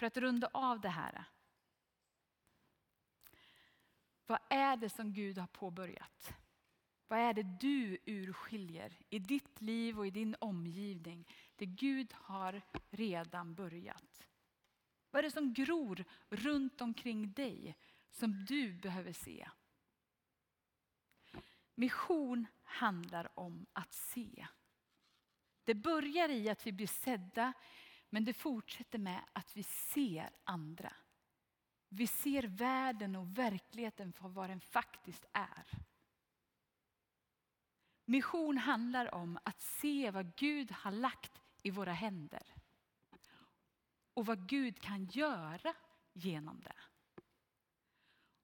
För 0.00 0.06
att 0.06 0.16
runda 0.16 0.50
av 0.52 0.80
det 0.80 0.88
här. 0.88 1.24
Vad 4.26 4.38
är 4.50 4.76
det 4.76 4.88
som 4.88 5.12
Gud 5.12 5.38
har 5.38 5.46
påbörjat? 5.46 6.34
Vad 7.08 7.18
är 7.18 7.34
det 7.34 7.42
du 7.42 7.98
urskiljer 8.04 8.98
i 9.10 9.18
ditt 9.18 9.60
liv 9.60 9.98
och 9.98 10.06
i 10.06 10.10
din 10.10 10.36
omgivning? 10.40 11.28
Det 11.56 11.66
Gud 11.66 12.12
har 12.12 12.62
redan 12.90 13.54
börjat. 13.54 14.26
Vad 15.10 15.18
är 15.18 15.22
det 15.22 15.30
som 15.30 15.54
gror 15.54 16.04
runt 16.28 16.80
omkring 16.80 17.32
dig 17.32 17.76
som 18.10 18.44
du 18.44 18.72
behöver 18.72 19.12
se? 19.12 19.48
Mission 21.74 22.46
handlar 22.62 23.38
om 23.38 23.66
att 23.72 23.94
se. 23.94 24.46
Det 25.64 25.74
börjar 25.74 26.28
i 26.28 26.48
att 26.48 26.66
vi 26.66 26.72
blir 26.72 26.86
sedda, 26.86 27.52
men 28.10 28.24
det 28.24 28.34
fortsätter 28.34 28.98
med 28.98 29.20
att 29.32 29.56
vi 29.56 29.62
ser 29.62 30.30
andra. 30.44 30.92
Vi 31.88 32.06
ser 32.06 32.42
världen 32.42 33.16
och 33.16 33.38
verkligheten 33.38 34.12
för 34.12 34.28
vad 34.28 34.50
den 34.50 34.60
faktiskt 34.60 35.24
är. 35.32 35.66
Mission 38.04 38.58
handlar 38.58 39.14
om 39.14 39.38
att 39.44 39.60
se 39.60 40.10
vad 40.10 40.36
Gud 40.36 40.72
har 40.72 40.90
lagt 40.90 41.32
i 41.62 41.70
våra 41.70 41.92
händer. 41.92 42.54
Och 44.14 44.26
vad 44.26 44.48
Gud 44.48 44.80
kan 44.80 45.04
göra 45.04 45.74
genom 46.12 46.60
det. 46.60 46.76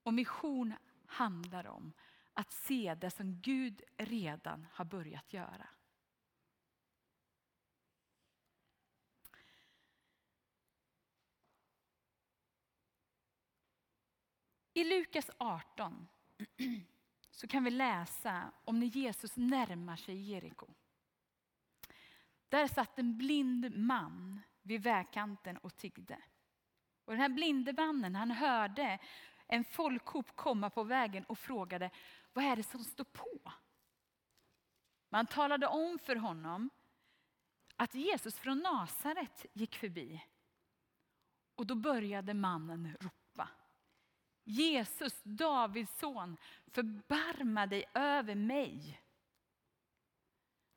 Och 0.03 0.15
mission 0.15 0.75
handlar 1.07 1.67
om 1.67 1.93
att 2.33 2.53
se 2.53 2.95
det 2.95 3.11
som 3.11 3.41
Gud 3.41 3.83
redan 3.97 4.67
har 4.73 4.85
börjat 4.85 5.33
göra. 5.33 5.69
I 14.77 14.85
Lukas 14.85 15.31
18 15.39 16.09
så 17.31 17.47
kan 17.47 17.65
vi 17.65 17.71
läsa 17.71 18.53
om 18.65 18.81
när 18.81 18.87
Jesus 18.87 19.37
närmar 19.37 19.97
sig 19.97 20.31
Jeriko. 20.31 20.67
Där 22.49 22.69
satt 22.69 22.99
en 22.99 23.19
blind 23.19 23.77
man 23.77 24.41
vid 24.63 24.83
vägkanten 24.83 25.57
och 25.57 25.77
tiggde. 25.77 26.19
Och 27.05 27.13
den 27.13 27.21
här 27.21 27.29
blinde 27.29 27.73
mannen 27.73 28.15
han 28.15 28.31
hörde 28.31 28.99
en 29.47 29.65
folkhop 29.65 30.37
komma 30.37 30.71
på 30.71 30.85
vägen 30.85 31.25
och 31.25 31.39
frågade 31.39 31.91
vad 32.33 32.45
är 32.45 32.57
det 32.57 32.63
som 32.63 32.85
står 32.85 33.05
på? 33.05 33.53
Man 35.09 35.27
talade 35.27 35.67
om 35.67 35.99
för 35.99 36.17
honom 36.17 36.71
att 37.77 37.95
Jesus 37.95 38.39
från 38.39 38.59
Nasaret 38.59 39.47
gick 39.53 39.77
förbi. 39.77 40.25
Och 41.55 41.67
då 41.67 41.75
började 41.75 42.35
mannen 42.35 42.97
ropa. 43.01 43.26
Jesus, 44.49 45.23
Davids 45.23 45.99
son, 45.99 46.37
förbarma 46.67 47.67
dig 47.67 47.85
över 47.95 48.35
mig. 48.35 49.03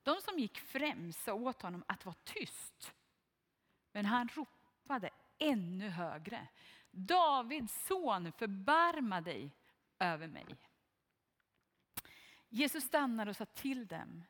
De 0.04 0.22
som 0.22 0.40
gick 0.40 0.58
främst 0.58 1.24
sa 1.24 1.34
åt 1.34 1.62
honom 1.62 1.84
att 1.88 2.06
vara 2.06 2.16
tyst. 2.24 2.94
Men 3.92 4.06
han 4.06 4.28
ropade 4.28 5.10
ännu 5.38 5.90
högre. 5.90 6.48
Davids 6.92 7.86
son, 7.88 8.32
förbarma 8.32 9.22
dig 9.22 9.56
över 10.00 10.28
mig. 10.28 10.46
Jesus 12.50 12.84
stannade 12.84 13.30
och 13.30 13.38
sa 13.38 13.46
till 13.46 13.88
dem 13.88 14.24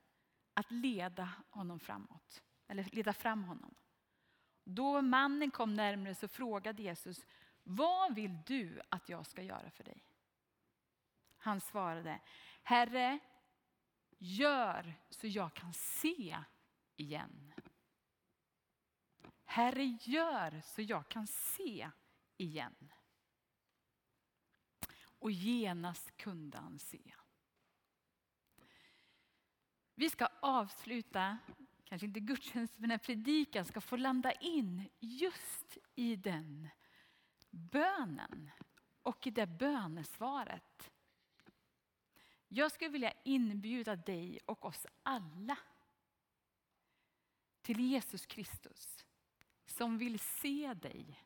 att 0.53 0.71
leda 0.71 1.29
honom 1.49 1.79
framåt, 1.79 2.43
eller 2.67 2.83
leda 2.83 3.13
fram 3.13 3.43
honom. 3.43 3.75
Då 4.63 5.01
mannen 5.01 5.51
kom 5.51 5.73
närmare 5.73 6.15
så 6.15 6.27
frågade 6.27 6.83
Jesus, 6.83 7.25
vad 7.69 8.15
vill 8.15 8.37
du 8.45 8.81
att 8.89 9.09
jag 9.09 9.25
ska 9.25 9.41
göra 9.41 9.69
för 9.69 9.83
dig? 9.83 10.03
Han 11.37 11.61
svarade, 11.61 12.21
Herre, 12.63 13.19
gör 14.17 14.93
så 15.09 15.27
jag 15.27 15.53
kan 15.53 15.73
se 15.73 16.37
igen. 16.95 17.53
Herre, 19.45 19.83
gör 20.01 20.61
så 20.61 20.81
jag 20.81 21.09
kan 21.09 21.27
se 21.27 21.89
igen. 22.37 22.91
Och 25.01 25.31
genast 25.31 26.17
kunde 26.17 26.57
han 26.57 26.79
se. 26.79 27.13
Vi 29.95 30.09
ska 30.09 30.27
avsluta, 30.41 31.37
kanske 31.83 32.05
inte 32.05 32.19
gudstjänst, 32.19 32.73
men 32.77 32.99
predikan 32.99 33.65
ska 33.65 33.81
få 33.81 33.95
landa 33.95 34.31
in 34.31 34.89
just 34.99 35.77
i 35.95 36.15
den 36.15 36.69
bönen 37.49 38.51
och 39.01 39.27
i 39.27 39.31
det 39.31 39.47
bönesvaret. 39.47 40.91
Jag 42.47 42.71
skulle 42.71 42.89
vilja 42.89 43.13
inbjuda 43.23 43.95
dig 43.95 44.39
och 44.45 44.65
oss 44.65 44.85
alla 45.03 45.57
till 47.61 47.79
Jesus 47.79 48.25
Kristus 48.25 49.05
som 49.65 49.97
vill 49.97 50.19
se 50.19 50.73
dig. 50.73 51.23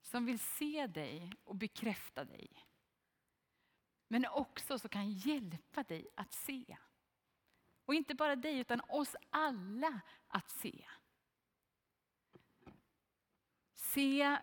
Som 0.00 0.26
vill 0.26 0.38
se 0.38 0.86
dig 0.86 1.32
och 1.44 1.56
bekräfta 1.56 2.24
dig. 2.24 2.66
Men 4.08 4.26
också 4.26 4.78
som 4.78 4.88
kan 4.88 5.12
hjälpa 5.12 5.82
dig 5.82 6.08
att 6.16 6.32
se. 6.32 6.76
Och 7.84 7.94
inte 7.94 8.14
bara 8.14 8.36
dig 8.36 8.58
utan 8.58 8.80
oss 8.88 9.16
alla 9.30 10.00
att 10.28 10.50
se. 10.50 10.86
Se 13.74 14.38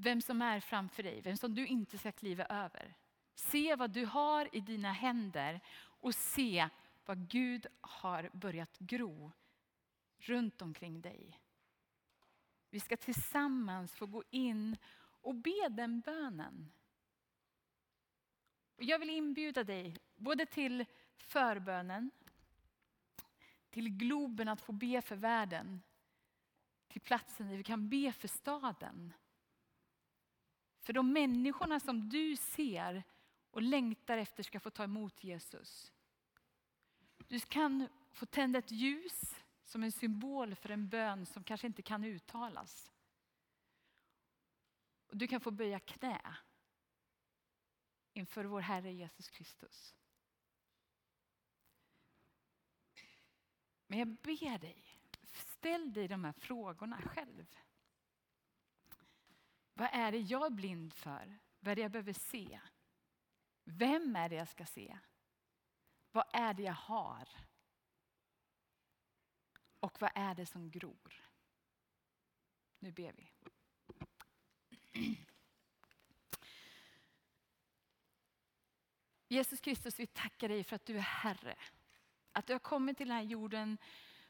vem 0.00 0.20
som 0.20 0.42
är 0.42 0.60
framför 0.60 1.02
dig, 1.02 1.20
vem 1.20 1.36
som 1.36 1.54
du 1.54 1.66
inte 1.66 1.98
ska 1.98 2.12
kliva 2.12 2.44
över. 2.44 2.94
Se 3.34 3.76
vad 3.76 3.90
du 3.90 4.06
har 4.06 4.56
i 4.56 4.60
dina 4.60 4.92
händer 4.92 5.60
och 5.78 6.14
se 6.14 6.68
vad 7.04 7.28
Gud 7.28 7.66
har 7.80 8.30
börjat 8.32 8.78
gro 8.78 9.32
runt 10.18 10.62
omkring 10.62 11.00
dig. 11.00 11.40
Vi 12.70 12.80
ska 12.80 12.96
tillsammans 12.96 13.92
få 13.92 14.06
gå 14.06 14.22
in 14.30 14.76
och 15.20 15.34
be 15.34 15.68
den 15.70 16.00
bönen. 16.00 16.72
Jag 18.76 18.98
vill 18.98 19.10
inbjuda 19.10 19.64
dig 19.64 19.96
både 20.16 20.46
till 20.46 20.84
förbönen, 21.16 22.10
till 23.70 23.88
Globen 23.88 24.48
att 24.48 24.60
få 24.60 24.72
be 24.72 25.02
för 25.02 25.16
världen, 25.16 25.82
till 26.88 27.00
platsen 27.00 27.48
där 27.48 27.56
vi 27.56 27.64
kan 27.64 27.88
be 27.88 28.12
för 28.12 28.28
staden. 28.28 29.12
För 30.80 30.92
de 30.92 31.12
människorna 31.12 31.80
som 31.80 32.08
du 32.08 32.36
ser 32.36 33.02
och 33.50 33.62
längtar 33.62 34.18
efter 34.18 34.42
ska 34.42 34.60
få 34.60 34.70
ta 34.70 34.84
emot 34.84 35.24
Jesus. 35.24 35.92
Du 37.28 37.40
kan 37.40 37.88
få 38.12 38.26
tända 38.26 38.58
ett 38.58 38.70
ljus 38.70 39.34
som 39.64 39.82
en 39.82 39.92
symbol 39.92 40.54
för 40.54 40.68
en 40.68 40.88
bön 40.88 41.26
som 41.26 41.44
kanske 41.44 41.66
inte 41.66 41.82
kan 41.82 42.04
uttalas. 42.04 42.92
Och 45.06 45.16
du 45.16 45.26
kan 45.26 45.40
få 45.40 45.50
böja 45.50 45.80
knä 45.80 46.36
inför 48.12 48.44
vår 48.44 48.60
Herre 48.60 48.92
Jesus 48.92 49.28
Kristus. 49.28 49.94
Men 53.86 53.98
jag 53.98 54.08
ber 54.08 54.58
dig, 54.58 54.84
ställ 55.22 55.92
dig 55.92 56.08
de 56.08 56.24
här 56.24 56.32
frågorna 56.32 57.02
själv. 57.02 57.56
Vad 59.80 59.88
är 59.92 60.12
det 60.12 60.18
jag 60.18 60.46
är 60.46 60.50
blind 60.50 60.94
för? 60.94 61.38
Vad 61.60 61.72
är 61.72 61.76
det 61.76 61.82
jag 61.82 61.90
behöver 61.90 62.12
se? 62.12 62.60
Vem 63.64 64.16
är 64.16 64.28
det 64.28 64.34
jag 64.34 64.48
ska 64.48 64.66
se? 64.66 64.98
Vad 66.12 66.24
är 66.32 66.54
det 66.54 66.62
jag 66.62 66.72
har? 66.72 67.28
Och 69.80 70.00
vad 70.00 70.10
är 70.14 70.34
det 70.34 70.46
som 70.46 70.70
gror? 70.70 71.24
Nu 72.78 72.92
ber 72.92 73.12
vi. 73.12 73.32
Jesus 79.28 79.60
Kristus, 79.60 79.98
vi 79.98 80.06
tackar 80.06 80.48
dig 80.48 80.64
för 80.64 80.76
att 80.76 80.86
du 80.86 80.96
är 80.96 81.00
Herre. 81.00 81.58
Att 82.32 82.46
du 82.46 82.52
har 82.52 82.60
kommit 82.60 82.96
till 82.96 83.08
den 83.08 83.16
här 83.16 83.24
jorden 83.24 83.78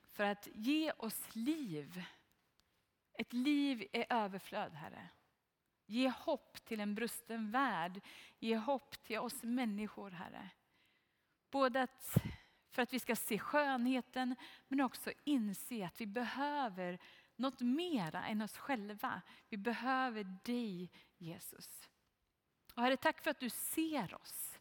för 0.02 0.24
att 0.24 0.48
ge 0.54 0.92
oss 0.92 1.34
liv. 1.34 2.04
Ett 3.12 3.32
liv 3.32 3.82
i 3.82 4.04
överflöd, 4.10 4.72
Herre. 4.74 5.10
Ge 5.90 6.08
hopp 6.08 6.64
till 6.64 6.80
en 6.80 6.94
brusten 6.94 7.50
värld. 7.50 8.00
Ge 8.38 8.56
hopp 8.56 9.02
till 9.02 9.18
oss 9.18 9.42
människor, 9.42 10.10
Herre. 10.10 10.50
Både 11.50 11.82
att, 11.82 12.14
för 12.70 12.82
att 12.82 12.92
vi 12.92 12.98
ska 12.98 13.16
se 13.16 13.38
skönheten, 13.38 14.36
men 14.68 14.80
också 14.80 15.12
inse 15.24 15.86
att 15.86 16.00
vi 16.00 16.06
behöver 16.06 16.98
något 17.36 17.60
mera 17.60 18.26
än 18.26 18.42
oss 18.42 18.56
själva. 18.56 19.22
Vi 19.48 19.56
behöver 19.56 20.24
dig, 20.44 20.90
Jesus. 21.18 21.88
Och 22.74 22.82
Herre, 22.82 22.96
tack 22.96 23.22
för 23.22 23.30
att 23.30 23.40
du 23.40 23.50
ser 23.50 24.14
oss. 24.14 24.58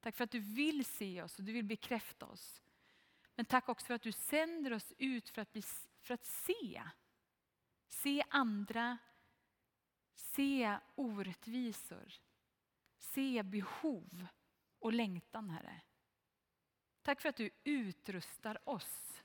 Tack 0.00 0.16
för 0.16 0.24
att 0.24 0.30
du 0.30 0.40
vill 0.40 0.84
se 0.84 1.22
oss 1.22 1.38
och 1.38 1.44
du 1.44 1.52
vill 1.52 1.64
bekräfta 1.64 2.26
oss. 2.26 2.62
Men 3.34 3.46
tack 3.46 3.68
också 3.68 3.86
för 3.86 3.94
att 3.94 4.02
du 4.02 4.12
sänder 4.12 4.72
oss 4.72 4.92
ut 4.98 5.28
för 5.28 5.42
att, 5.42 5.52
bli, 5.52 5.62
för 6.00 6.14
att 6.14 6.24
se. 6.24 6.82
Se 7.88 8.22
andra, 8.30 8.98
se 10.14 10.78
orättvisor, 10.94 12.12
se 12.98 13.42
behov 13.42 14.26
och 14.78 14.92
längtan, 14.92 15.50
Herre. 15.50 15.80
Tack 17.02 17.20
för 17.20 17.28
att 17.28 17.36
du 17.36 17.50
utrustar 17.64 18.68
oss. 18.68 19.22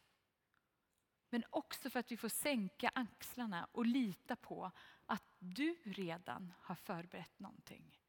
Men 1.29 1.43
också 1.49 1.89
för 1.89 1.99
att 1.99 2.11
vi 2.11 2.17
får 2.17 2.29
sänka 2.29 2.91
axlarna 2.95 3.67
och 3.71 3.85
lita 3.85 4.35
på 4.35 4.71
att 5.05 5.35
du 5.39 5.75
redan 5.83 6.53
har 6.59 6.75
förberett 6.75 7.39
någonting. 7.39 7.99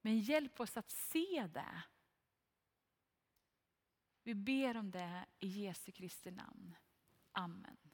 Men 0.00 0.20
hjälp 0.20 0.60
oss 0.60 0.76
att 0.76 0.90
se 0.90 1.48
det. 1.54 1.82
Vi 4.22 4.34
ber 4.34 4.76
om 4.76 4.90
det 4.90 5.26
i 5.38 5.48
Jesu 5.48 5.92
Kristi 5.92 6.30
namn. 6.30 6.76
Amen. 7.32 7.85